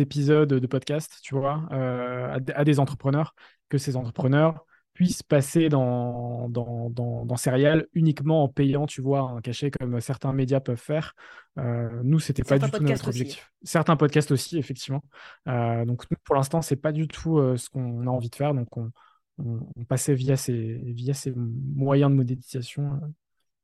épisodes 0.00 0.48
de 0.48 0.66
podcast, 0.66 1.18
tu 1.22 1.34
vois, 1.34 1.68
euh, 1.70 2.38
à, 2.54 2.64
des 2.64 2.80
entrepreneurs, 2.80 3.34
que 3.68 3.78
ces 3.78 3.96
entrepreneurs 3.96 4.66
puissent 4.94 5.22
passer 5.22 5.68
dans, 5.68 6.48
dans, 6.48 6.88
dans, 6.90 7.36
Serial 7.36 7.86
uniquement 7.92 8.44
en 8.44 8.48
payant, 8.48 8.86
tu 8.86 9.02
vois, 9.02 9.20
un 9.20 9.40
cachet 9.40 9.70
comme 9.70 10.00
certains 10.00 10.32
médias 10.32 10.60
peuvent 10.60 10.80
faire. 10.80 11.14
Euh, 11.58 12.00
nous, 12.02 12.20
c'était 12.20 12.44
pas 12.44 12.58
du 12.58 12.70
tout 12.70 12.82
notre 12.82 13.08
objectif. 13.08 13.52
Certains 13.62 13.96
podcasts 13.96 14.30
aussi, 14.30 14.56
effectivement. 14.56 15.02
Euh, 15.48 15.84
donc, 15.84 16.04
pour 16.24 16.36
l'instant, 16.36 16.62
c'est 16.62 16.76
pas 16.76 16.92
du 16.92 17.08
tout 17.08 17.38
euh, 17.38 17.56
ce 17.56 17.68
qu'on 17.68 18.06
a 18.06 18.10
envie 18.10 18.30
de 18.30 18.36
faire. 18.36 18.54
Donc, 18.54 18.76
on, 18.76 18.90
on, 19.38 19.84
passait 19.84 20.14
via 20.14 20.36
ces, 20.36 20.80
via 20.84 21.12
ces 21.12 21.32
moyens 21.34 22.10
de 22.10 22.16
monétisation 22.16 23.00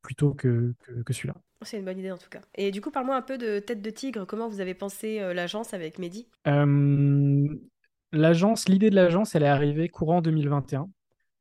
plutôt 0.03 0.35
que, 0.35 0.75
que 1.07 1.13
celui-là. 1.13 1.35
C'est 1.63 1.79
une 1.79 1.85
bonne 1.85 1.99
idée 1.99 2.11
en 2.11 2.17
tout 2.17 2.31
cas. 2.31 2.41
Et 2.55 2.71
du 2.71 2.81
coup, 2.81 2.91
parle-moi 2.91 3.17
un 3.17 3.23
peu 3.23 3.37
de 3.37 3.59
Tête 3.59 3.83
de 3.83 3.91
Tigre. 3.91 4.27
Comment 4.27 4.49
vous 4.49 4.61
avez 4.61 4.75
pensé 4.75 5.21
euh, 5.21 5.35
l'agence 5.35 5.75
avec 5.75 5.99
Mehdi? 5.99 6.27
L'agence, 8.13 8.69
l'idée 8.69 8.91
de 8.91 8.97
l'agence, 8.97 9.35
elle 9.35 9.43
est 9.43 9.49
arrivée 9.49 9.89
courant 9.89 10.21
2021. 10.21 10.89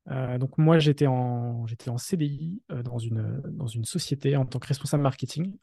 Euh, 0.10 0.38
donc 0.38 0.58
moi, 0.58 0.80
j'étais 0.80 1.08
en, 1.08 1.66
j'étais 1.68 1.90
en 1.90 1.98
CDI 1.98 2.62
euh, 2.72 2.84
dans, 2.84 2.98
une, 2.98 3.42
dans 3.46 3.68
une 3.68 3.86
société 3.86 4.36
en 4.36 4.46
tant 4.46 4.60
que 4.60 4.68
responsable 4.68 5.04
marketing. 5.04 5.56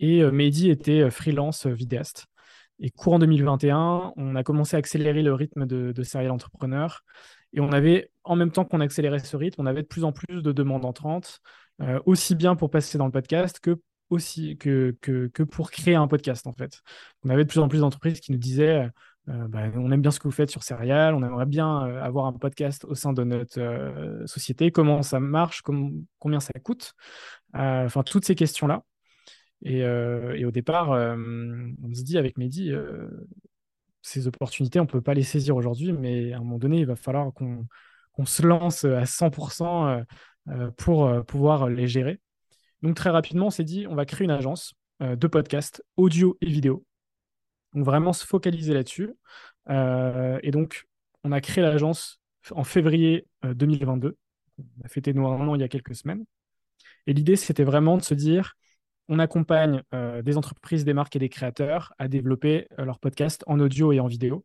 Et 0.00 0.24
Mehdi 0.24 0.70
était 0.70 1.08
freelance 1.10 1.66
vidéaste. 1.66 2.26
Et 2.80 2.90
courant 2.90 3.20
2021, 3.20 4.12
on 4.16 4.34
a 4.34 4.42
commencé 4.42 4.74
à 4.74 4.80
accélérer 4.80 5.22
le 5.22 5.32
rythme 5.32 5.66
de, 5.66 5.92
de 5.92 6.02
Serial 6.02 6.32
Entrepreneur. 6.32 7.04
Et 7.52 7.60
on 7.60 7.70
avait, 7.70 8.10
en 8.24 8.34
même 8.34 8.50
temps 8.50 8.64
qu'on 8.64 8.80
accélérait 8.80 9.20
ce 9.20 9.36
rythme, 9.36 9.62
on 9.62 9.66
avait 9.66 9.82
de 9.82 9.86
plus 9.86 10.02
en 10.04 10.12
plus 10.12 10.42
de 10.42 10.52
demandes 10.52 10.84
entrantes. 10.84 11.40
Euh, 11.80 12.00
aussi 12.06 12.34
bien 12.34 12.54
pour 12.54 12.70
passer 12.70 12.98
dans 12.98 13.06
le 13.06 13.10
podcast 13.10 13.58
que 13.58 13.80
aussi 14.10 14.56
que, 14.58 14.96
que, 15.00 15.42
pour 15.42 15.70
créer 15.70 15.96
un 15.96 16.06
podcast 16.06 16.46
en 16.46 16.52
fait. 16.52 16.82
On 17.24 17.30
avait 17.30 17.44
de 17.44 17.48
plus 17.48 17.58
en 17.58 17.68
plus 17.68 17.80
d'entreprises 17.80 18.20
qui 18.20 18.32
nous 18.32 18.38
disaient 18.38 18.88
euh, 19.28 19.48
bah, 19.48 19.64
on 19.74 19.90
aime 19.90 20.02
bien 20.02 20.10
ce 20.10 20.18
que 20.18 20.28
vous 20.28 20.32
faites 20.32 20.50
sur 20.50 20.62
Serial, 20.62 21.14
on 21.14 21.22
aimerait 21.22 21.46
bien 21.46 21.86
euh, 21.86 22.02
avoir 22.02 22.26
un 22.26 22.32
podcast 22.32 22.84
au 22.84 22.94
sein 22.94 23.12
de 23.12 23.24
notre 23.24 24.24
société, 24.26 24.70
comment 24.70 25.02
ça 25.02 25.20
marche, 25.20 25.62
combien 25.62 26.40
ça 26.40 26.52
coûte, 26.62 26.94
enfin 27.54 28.02
toutes 28.02 28.24
ces 28.24 28.34
questions-là. 28.34 28.82
Et, 29.62 29.84
au 30.44 30.50
départ, 30.50 30.90
on 30.90 31.94
se 31.94 32.02
dit 32.02 32.18
avec 32.18 32.36
Mehdi, 32.36 32.72
ces 34.02 34.26
opportunités, 34.26 34.78
on 34.80 34.84
ne 34.84 34.88
peut 34.88 35.00
pas 35.00 35.14
les 35.14 35.22
saisir 35.22 35.56
aujourd'hui, 35.56 35.92
mais 35.92 36.32
à 36.32 36.36
un 36.36 36.40
moment 36.40 36.58
donné, 36.58 36.80
il 36.80 36.86
va 36.86 36.96
falloir 36.96 37.32
qu'on 37.32 38.26
se 38.26 38.42
lance 38.42 38.84
à 38.84 39.06
100% 39.06 40.04
euh, 40.50 40.70
pour 40.76 41.06
euh, 41.06 41.22
pouvoir 41.22 41.70
les 41.70 41.88
gérer. 41.88 42.20
Donc 42.82 42.96
très 42.96 43.08
rapidement, 43.08 43.46
on 43.46 43.50
s'est 43.50 43.64
dit, 43.64 43.86
on 43.88 43.94
va 43.94 44.04
créer 44.04 44.26
une 44.26 44.30
agence 44.30 44.74
euh, 45.00 45.16
de 45.16 45.26
podcast 45.26 45.82
audio 45.96 46.36
et 46.42 46.50
vidéo. 46.50 46.84
Donc 47.74 47.84
vraiment 47.84 48.12
se 48.12 48.26
focaliser 48.26 48.74
là-dessus. 48.74 49.10
et 49.68 50.50
donc, 50.50 50.86
on 51.24 51.32
a 51.32 51.40
créé 51.40 51.62
l'agence 51.62 52.20
en 52.52 52.64
février 52.64 53.26
2022. 53.42 54.16
On 54.58 54.84
a 54.84 54.88
fêté 54.88 55.12
nos 55.12 55.26
un 55.26 55.48
an 55.48 55.54
il 55.54 55.60
y 55.60 55.64
a 55.64 55.68
quelques 55.68 55.94
semaines. 55.94 56.24
Et 57.06 57.12
l'idée, 57.12 57.36
c'était 57.36 57.64
vraiment 57.64 57.96
de 57.96 58.02
se 58.02 58.14
dire, 58.14 58.54
on 59.08 59.18
accompagne 59.18 59.82
des 60.22 60.36
entreprises, 60.36 60.84
des 60.84 60.94
marques 60.94 61.16
et 61.16 61.18
des 61.18 61.28
créateurs 61.28 61.92
à 61.98 62.08
développer 62.08 62.68
leur 62.78 62.98
podcast 63.00 63.42
en 63.46 63.58
audio 63.60 63.92
et 63.92 64.00
en 64.00 64.06
vidéo. 64.06 64.44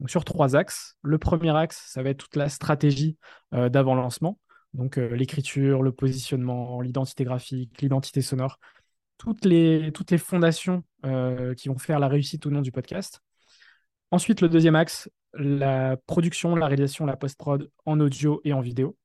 Donc 0.00 0.10
sur 0.10 0.24
trois 0.24 0.56
axes. 0.56 0.96
Le 1.02 1.18
premier 1.18 1.56
axe, 1.56 1.90
ça 1.90 2.02
va 2.02 2.10
être 2.10 2.18
toute 2.18 2.36
la 2.36 2.48
stratégie 2.48 3.16
d'avant-lancement. 3.52 4.38
Donc 4.76 4.98
euh, 4.98 5.08
l'écriture, 5.14 5.82
le 5.82 5.90
positionnement, 5.90 6.80
l'identité 6.82 7.24
graphique, 7.24 7.80
l'identité 7.80 8.20
sonore, 8.20 8.58
toutes 9.18 9.44
les, 9.44 9.92
fondations 10.18 10.84
euh, 11.04 11.54
qui 11.54 11.68
vont 11.68 11.78
faire 11.78 11.98
la 11.98 12.08
réussite 12.08 12.44
ou 12.46 12.50
non 12.50 12.62
du 12.62 12.72
podcast. 12.72 13.20
Ensuite, 14.10 14.40
le 14.40 14.48
deuxième 14.48 14.76
axe, 14.76 15.10
la 15.34 15.96
production, 16.06 16.54
la 16.54 16.66
réalisation, 16.66 17.06
la 17.06 17.16
post-prod 17.16 17.70
en 17.84 18.00
audio 18.00 18.40
et 18.44 18.52
en 18.52 18.60
vidéo. 18.60 18.96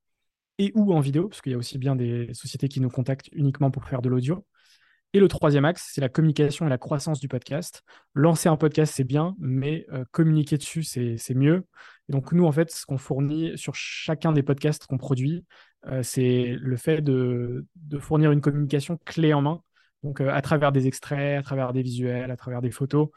Et 0.58 0.72
ou 0.76 0.94
en 0.94 1.00
vidéo, 1.00 1.28
parce 1.28 1.42
qu'il 1.42 1.54
y 1.54 1.56
a 1.56 1.58
aussi 1.58 1.78
bien 1.78 1.96
des 1.96 2.34
sociétés 2.34 2.68
qui 2.68 2.82
nous 2.82 2.90
contactent 2.90 3.30
uniquement 3.32 3.72
pour 3.72 3.86
faire 3.86 4.02
de 4.02 4.10
l'audio. 4.10 4.46
Et 5.14 5.20
le 5.20 5.28
troisième 5.28 5.66
axe, 5.66 5.92
c'est 5.94 6.00
la 6.00 6.08
communication 6.08 6.68
et 6.68 6.70
la 6.70 6.78
croissance 6.78 7.20
du 7.20 7.28
podcast. 7.28 7.84
Lancer 8.14 8.48
un 8.48 8.56
podcast, 8.56 8.94
c'est 8.96 9.04
bien, 9.04 9.36
mais 9.40 9.86
euh, 9.92 10.06
communiquer 10.12 10.58
dessus, 10.58 10.84
c'est 10.84 11.36
mieux. 11.36 11.66
Et 12.08 12.14
donc, 12.14 12.32
nous, 12.32 12.46
en 12.46 12.52
fait, 12.52 12.72
ce 12.72 12.86
qu'on 12.86 12.98
fournit 12.98 13.58
sur 13.58 13.76
chacun 13.76 14.32
des 14.32 14.44
podcasts 14.44 14.86
qu'on 14.88 14.98
produit, 14.98 15.46
euh, 15.88 16.02
c'est 16.02 16.56
le 16.58 16.78
fait 16.78 17.02
de, 17.02 17.66
fournir 18.00 18.32
une 18.32 18.40
communication 18.40 18.98
clé 19.04 19.34
en 19.34 19.42
main, 19.42 19.62
donc 20.04 20.22
euh, 20.22 20.30
à 20.30 20.42
travers 20.42 20.72
des 20.72 20.88
extraits, 20.88 21.40
à 21.40 21.44
travers 21.44 21.74
des 21.74 21.82
visuels, 21.82 22.32
à 22.32 22.38
travers 22.38 22.62
des 22.62 22.72
photos. 22.72 23.10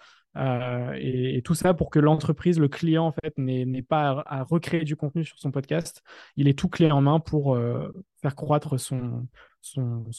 Et, 0.97 1.41
tout 1.45 1.55
ça 1.55 1.75
pour 1.75 1.91
que 1.91 2.01
l'entreprise, 2.01 2.59
le 2.59 2.69
client, 2.69 3.07
en 3.07 3.13
fait, 3.13 3.39
n'ait 3.39 3.83
pas 3.83 4.25
à, 4.27 4.43
recréer 4.43 4.85
du 4.85 4.97
contenu 4.97 5.25
sur 5.25 5.39
son 5.39 5.53
podcast. 5.53 6.03
Il 6.37 6.49
est 6.49 6.59
tout 6.59 6.69
clé 6.69 6.91
en 6.91 7.01
main 7.01 7.21
pour 7.21 7.57
faire 8.21 8.35
croître 8.35 8.81
son, 8.81 9.29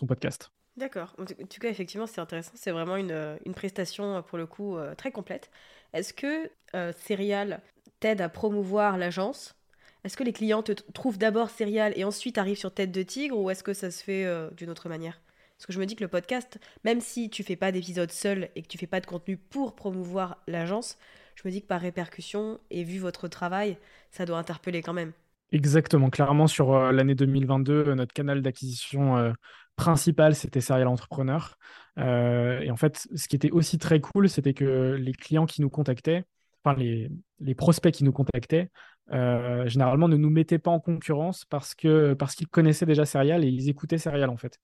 podcast. 0.08 0.51
D'accord. 0.78 1.15
En 1.17 1.25
tout 1.25 1.60
cas, 1.60 1.69
effectivement, 1.69 2.06
c'est 2.06 2.19
intéressant. 2.19 2.51
C'est 2.56 2.71
vraiment 2.71 2.97
une, 2.97 3.12
euh, 3.12 3.38
prestation, 3.54 4.17
euh, 4.17 4.21
pour 4.21 4.38
le 4.38 4.45
coup, 4.45 4.78
euh, 4.78 4.93
très 4.95 5.12
complète. 5.12 5.49
Est-ce 5.93 6.13
que 6.13 6.51
Serial 6.99 7.62
t'aide 8.01 8.19
à 8.19 8.28
promouvoir 8.28 8.97
l'agence? 8.97 9.56
Est-ce 10.04 10.17
que 10.17 10.23
les 10.23 10.34
clients 10.34 10.62
te 10.62 10.73
trouvent 10.73 11.17
d'abord 11.17 11.49
Serial 11.49 11.93
et 11.95 12.04
ensuite 12.04 12.38
arrivent 12.38 12.58
sur 12.58 12.73
Tête 12.73 12.91
de 12.91 13.01
Tigre 13.01 13.39
ou 13.39 13.49
est-ce 13.49 13.63
que 13.63 13.73
ça 13.73 13.89
se 13.91 14.04
fait 14.04 14.28
d'une 14.56 14.69
autre 14.69 14.89
manière? 14.89 15.21
Parce 15.57 15.67
que 15.67 15.73
je 15.73 15.79
me 15.79 15.85
dis 15.85 15.95
que 15.95 16.03
le 16.03 16.09
podcast, 16.09 16.59
même 16.83 17.01
si 17.01 17.29
tu 17.29 17.43
fais 17.43 17.55
pas 17.55 17.71
d'épisode 17.71 18.11
seul 18.11 18.49
et 18.55 18.61
que 18.61 18.67
tu 18.67 18.77
fais 18.77 18.87
pas 18.87 18.99
de 18.99 19.05
contenu 19.05 19.37
pour 19.37 19.75
promouvoir 19.75 20.37
l'agence, 20.47 20.97
je 21.35 21.41
me 21.45 21.51
dis 21.51 21.61
que 21.61 21.67
par 21.67 21.81
répercussion 21.81 22.59
et 22.71 22.83
vu 22.83 22.99
votre 22.99 23.27
travail, 23.27 23.77
ça 24.11 24.25
doit 24.25 24.37
interpeller 24.37 24.81
quand 24.81 24.93
même. 24.93 25.11
Exactement. 25.51 26.09
Clairement, 26.09 26.47
sur 26.47 26.91
l'année 26.91 27.15
2022, 27.15 27.93
notre 27.93 28.13
canal 28.13 28.41
d'acquisition 28.41 29.33
principal, 29.75 30.35
c'était 30.35 30.61
Serial 30.61 30.87
Entrepreneur. 30.87 31.57
Euh, 31.97 32.59
et 32.61 32.71
en 32.71 32.75
fait, 32.75 33.07
ce 33.15 33.27
qui 33.27 33.35
était 33.35 33.51
aussi 33.51 33.77
très 33.77 33.99
cool, 33.99 34.29
c'était 34.29 34.53
que 34.53 34.95
les 34.99 35.13
clients 35.13 35.45
qui 35.45 35.61
nous 35.61 35.69
contactaient, 35.69 36.23
enfin 36.63 36.77
les, 36.77 37.09
les 37.39 37.55
prospects 37.55 37.93
qui 37.93 38.03
nous 38.03 38.11
contactaient, 38.11 38.69
euh, 39.11 39.67
généralement 39.67 40.07
ne 40.07 40.17
nous 40.17 40.29
mettaient 40.29 40.59
pas 40.59 40.71
en 40.71 40.79
concurrence 40.79 41.45
parce 41.45 41.75
parce 42.17 42.35
qu'ils 42.35 42.47
connaissaient 42.47 42.87
déjà 42.87 43.05
Serial 43.05 43.43
et 43.43 43.47
ils 43.47 43.69
écoutaient 43.69 43.97
Serial 43.97 44.29
en 44.29 44.37
fait. 44.37 44.59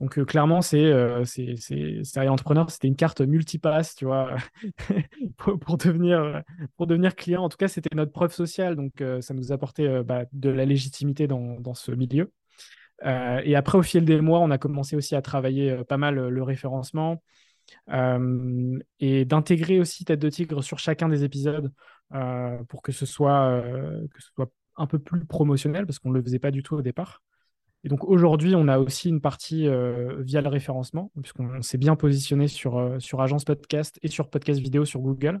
Donc 0.00 0.18
euh, 0.18 0.24
clairement, 0.24 0.60
c'est 0.60 1.24
Serial 1.24 2.30
Entrepreneur, 2.30 2.68
c'était 2.70 2.88
une 2.88 2.96
carte 2.96 3.20
multipass, 3.20 3.94
tu 3.94 4.04
vois, 4.04 4.34
pour, 5.38 5.78
devenir 5.78 6.42
pour 6.76 6.86
devenir 6.86 7.14
client. 7.14 7.44
En 7.44 7.48
tout 7.48 7.56
cas, 7.56 7.68
c'était 7.68 7.94
notre 7.94 8.12
preuve 8.12 8.32
sociale, 8.32 8.76
donc 8.76 9.02
ça 9.20 9.34
nous 9.34 9.52
apportait 9.52 10.02
bah, 10.02 10.24
de 10.32 10.50
la 10.50 10.64
légitimité 10.64 11.26
dans, 11.26 11.60
dans 11.60 11.74
ce 11.74 11.92
milieu. 11.92 12.30
Euh, 13.04 13.40
et 13.44 13.56
après, 13.56 13.78
au 13.78 13.82
fil 13.82 14.04
des 14.04 14.20
mois, 14.20 14.40
on 14.40 14.50
a 14.50 14.58
commencé 14.58 14.96
aussi 14.96 15.14
à 15.14 15.22
travailler 15.22 15.70
euh, 15.70 15.84
pas 15.84 15.96
mal 15.96 16.18
euh, 16.18 16.30
le 16.30 16.42
référencement 16.42 17.22
et 19.00 19.24
d'intégrer 19.24 19.80
aussi 19.80 20.04
Tête 20.04 20.20
de 20.20 20.28
Tigre 20.28 20.62
sur 20.62 20.78
chacun 20.78 21.08
des 21.08 21.24
épisodes 21.24 21.72
pour 22.68 22.82
que 22.82 22.92
ce, 22.92 23.06
soit, 23.06 23.62
que 23.62 24.22
ce 24.22 24.28
soit 24.34 24.50
un 24.76 24.86
peu 24.86 24.98
plus 24.98 25.24
promotionnel 25.24 25.86
parce 25.86 25.98
qu'on 25.98 26.10
ne 26.10 26.18
le 26.18 26.22
faisait 26.22 26.38
pas 26.38 26.50
du 26.50 26.62
tout 26.62 26.74
au 26.76 26.82
départ. 26.82 27.22
Et 27.84 27.88
donc 27.88 28.04
aujourd'hui, 28.04 28.54
on 28.56 28.66
a 28.66 28.78
aussi 28.78 29.10
une 29.10 29.20
partie 29.20 29.68
via 30.18 30.40
le 30.40 30.48
référencement, 30.48 31.12
puisqu'on 31.20 31.60
s'est 31.60 31.78
bien 31.78 31.96
positionné 31.96 32.48
sur, 32.48 32.96
sur 32.98 33.20
Agence 33.20 33.44
Podcast 33.44 33.98
et 34.02 34.08
sur 34.08 34.30
Podcast 34.30 34.58
Vidéo 34.58 34.84
sur 34.86 35.00
Google. 35.00 35.40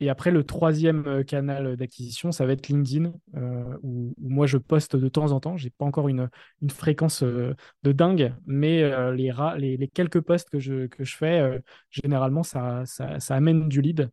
Et 0.00 0.08
après, 0.08 0.30
le 0.30 0.44
troisième 0.44 1.06
euh, 1.06 1.22
canal 1.22 1.76
d'acquisition, 1.76 2.32
ça 2.32 2.46
va 2.46 2.52
être 2.52 2.68
LinkedIn, 2.68 3.12
euh, 3.36 3.76
où, 3.82 4.14
moi 4.18 4.46
je 4.46 4.56
poste 4.56 4.96
de 4.96 5.08
temps 5.08 5.30
en 5.32 5.40
temps. 5.40 5.58
Je 5.58 5.64
n'ai 5.64 5.70
pas 5.70 5.84
encore 5.84 6.08
une, 6.08 6.30
une 6.62 6.70
fréquence 6.70 7.22
euh, 7.22 7.54
de 7.82 7.92
dingue, 7.92 8.34
mais 8.46 8.82
les, 9.12 9.76
les, 9.76 9.88
quelques 9.88 10.20
posts 10.20 10.48
que 10.48 10.58
je, 10.58 10.86
que 10.86 11.04
je 11.04 11.16
fais, 11.16 11.62
généralement, 11.90 12.42
ça, 12.42 12.82
ça, 12.86 13.20
ça, 13.20 13.34
amène 13.34 13.68
du 13.68 13.82
lead. 13.82 14.10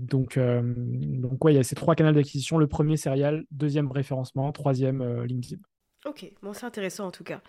donc, 0.00 0.38
donc 0.38 1.44
ouais, 1.44 1.52
il 1.52 1.56
y 1.56 1.58
a 1.58 1.62
ces 1.62 1.74
trois 1.74 1.94
canaux 1.94 2.12
d'acquisition. 2.12 2.58
Le 2.58 2.66
premier, 2.66 2.96
Serial, 2.96 3.44
deuxième, 3.50 3.90
référencement, 3.90 4.50
troisième, 4.52 5.22
LinkedIn. 5.24 5.60
Ok, 6.06 6.30
bon, 6.40 6.52
c'est 6.52 6.66
intéressant 6.66 7.06
en 7.06 7.10
tout 7.10 7.24
cas. 7.24 7.40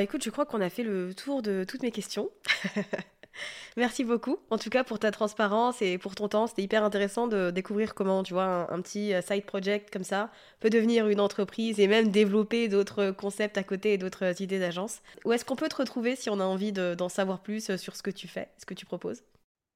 écoute, 0.00 0.22
je 0.22 0.30
crois 0.30 0.44
qu'on 0.44 0.60
a 0.60 0.68
fait 0.68 0.82
le 0.82 1.14
tour 1.14 1.40
de 1.40 1.64
toutes 1.66 1.82
mes 1.82 1.90
questions. 1.90 2.30
Merci 3.76 4.04
beaucoup, 4.04 4.38
en 4.50 4.58
tout 4.58 4.68
cas 4.70 4.84
pour 4.84 4.98
ta 4.98 5.10
transparence 5.10 5.80
et 5.80 5.96
pour 5.96 6.14
ton 6.14 6.28
temps. 6.28 6.46
C'était 6.46 6.62
hyper 6.62 6.84
intéressant 6.84 7.26
de 7.26 7.50
découvrir 7.50 7.94
comment, 7.94 8.22
tu 8.22 8.34
vois, 8.34 8.70
un, 8.70 8.80
petit 8.82 9.14
euh, 9.14 9.22
side 9.22 9.46
project 9.46 9.90
comme 9.90 10.04
ça 10.04 10.30
peut 10.60 10.70
devenir 10.70 11.08
une 11.08 11.18
entreprise 11.18 11.80
et 11.80 11.88
même 11.88 12.10
développer 12.10 12.68
d'autres 12.68 13.10
concepts 13.10 13.56
à 13.56 13.64
côté 13.64 13.94
et 13.94 13.98
d'autres 13.98 14.42
idées 14.42 14.58
d'agence. 14.58 15.00
Où 15.24 15.32
est-ce 15.32 15.44
qu'on 15.44 15.56
peut 15.56 15.68
te 15.68 15.76
retrouver 15.76 16.14
si 16.14 16.28
on 16.28 16.40
a 16.40 16.44
envie 16.44 16.72
d'en 16.72 17.08
savoir 17.08 17.40
plus 17.40 17.70
euh, 17.70 17.76
sur 17.78 17.96
ce 17.96 18.02
que 18.02 18.10
tu 18.10 18.28
fais, 18.28 18.48
ce 18.58 18.66
que 18.66 18.74
tu 18.74 18.84
proposes? 18.84 19.22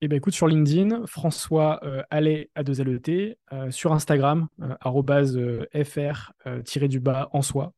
Eh 0.00 0.06
ben 0.06 0.14
écoute, 0.14 0.34
sur 0.34 0.46
LinkedIn, 0.46 1.06
François 1.06 1.80
euh, 1.82 2.04
Allais 2.08 2.50
à 2.54 2.62
2 2.62 2.84
LET, 2.84 3.36
euh, 3.52 3.72
sur 3.72 3.92
Instagram, 3.92 4.46
euh, 4.62 5.64
fr-du-bas 5.84 7.30
en 7.32 7.42
soi, 7.42 7.72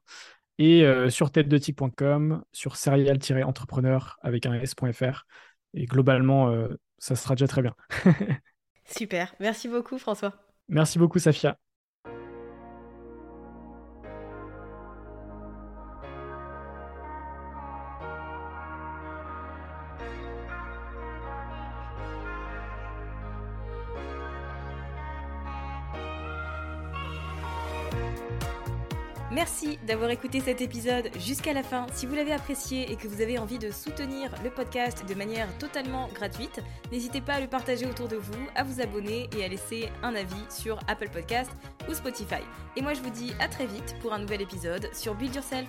et 0.61 0.85
sur 1.09 1.33
tête 1.33 1.49
sur 2.53 2.77
serial-entrepreneur 2.77 4.19
avec 4.23 4.47
un 4.47 4.55
s.fr. 4.55 5.25
Et 5.75 5.87
globalement, 5.87 6.55
ça 6.99 7.17
sera 7.17 7.35
déjà 7.35 7.49
très 7.49 7.63
bien. 7.63 7.75
Super. 8.85 9.35
Merci 9.41 9.69
beaucoup, 9.69 9.99
François. 9.99 10.35
Merci 10.69 10.99
beaucoup, 10.99 11.19
Safia. 11.19 11.59
Merci 29.31 29.79
d'avoir 29.87 30.11
écouté 30.11 30.41
cet 30.41 30.61
épisode 30.61 31.09
jusqu'à 31.17 31.53
la 31.53 31.63
fin. 31.63 31.87
Si 31.93 32.05
vous 32.05 32.17
l'avez 32.17 32.33
apprécié 32.33 32.91
et 32.91 32.97
que 32.97 33.07
vous 33.07 33.21
avez 33.21 33.39
envie 33.39 33.61
de 33.61 33.71
soutenir 33.71 34.35
le 34.43 34.51
podcast 34.51 35.05
de 35.09 35.15
manière 35.15 35.47
totalement 35.59 36.09
gratuite, 36.13 36.61
n'hésitez 36.91 37.21
pas 37.21 37.35
à 37.35 37.41
le 37.41 37.47
partager 37.47 37.87
autour 37.87 38.09
de 38.09 38.17
vous, 38.17 38.47
à 38.57 38.65
vous 38.65 38.81
abonner 38.81 39.31
et 39.39 39.45
à 39.45 39.49
laisser 39.49 39.89
un 40.03 40.17
avis 40.17 40.45
sur 40.49 40.81
Apple 40.89 41.11
Podcast 41.11 41.53
ou 41.89 41.95
Spotify. 41.95 42.43
Et 42.77 42.83
moi 42.83 42.93
je 42.93 43.03
vous 43.03 43.11
dis 43.11 43.33
à 43.39 43.47
très 43.47 43.67
vite 43.67 43.95
pour 44.01 44.13
un 44.13 44.19
nouvel 44.19 44.43
épisode 44.43 44.89
sur 44.93 45.15
Build 45.15 45.37
Yourself. 45.37 45.69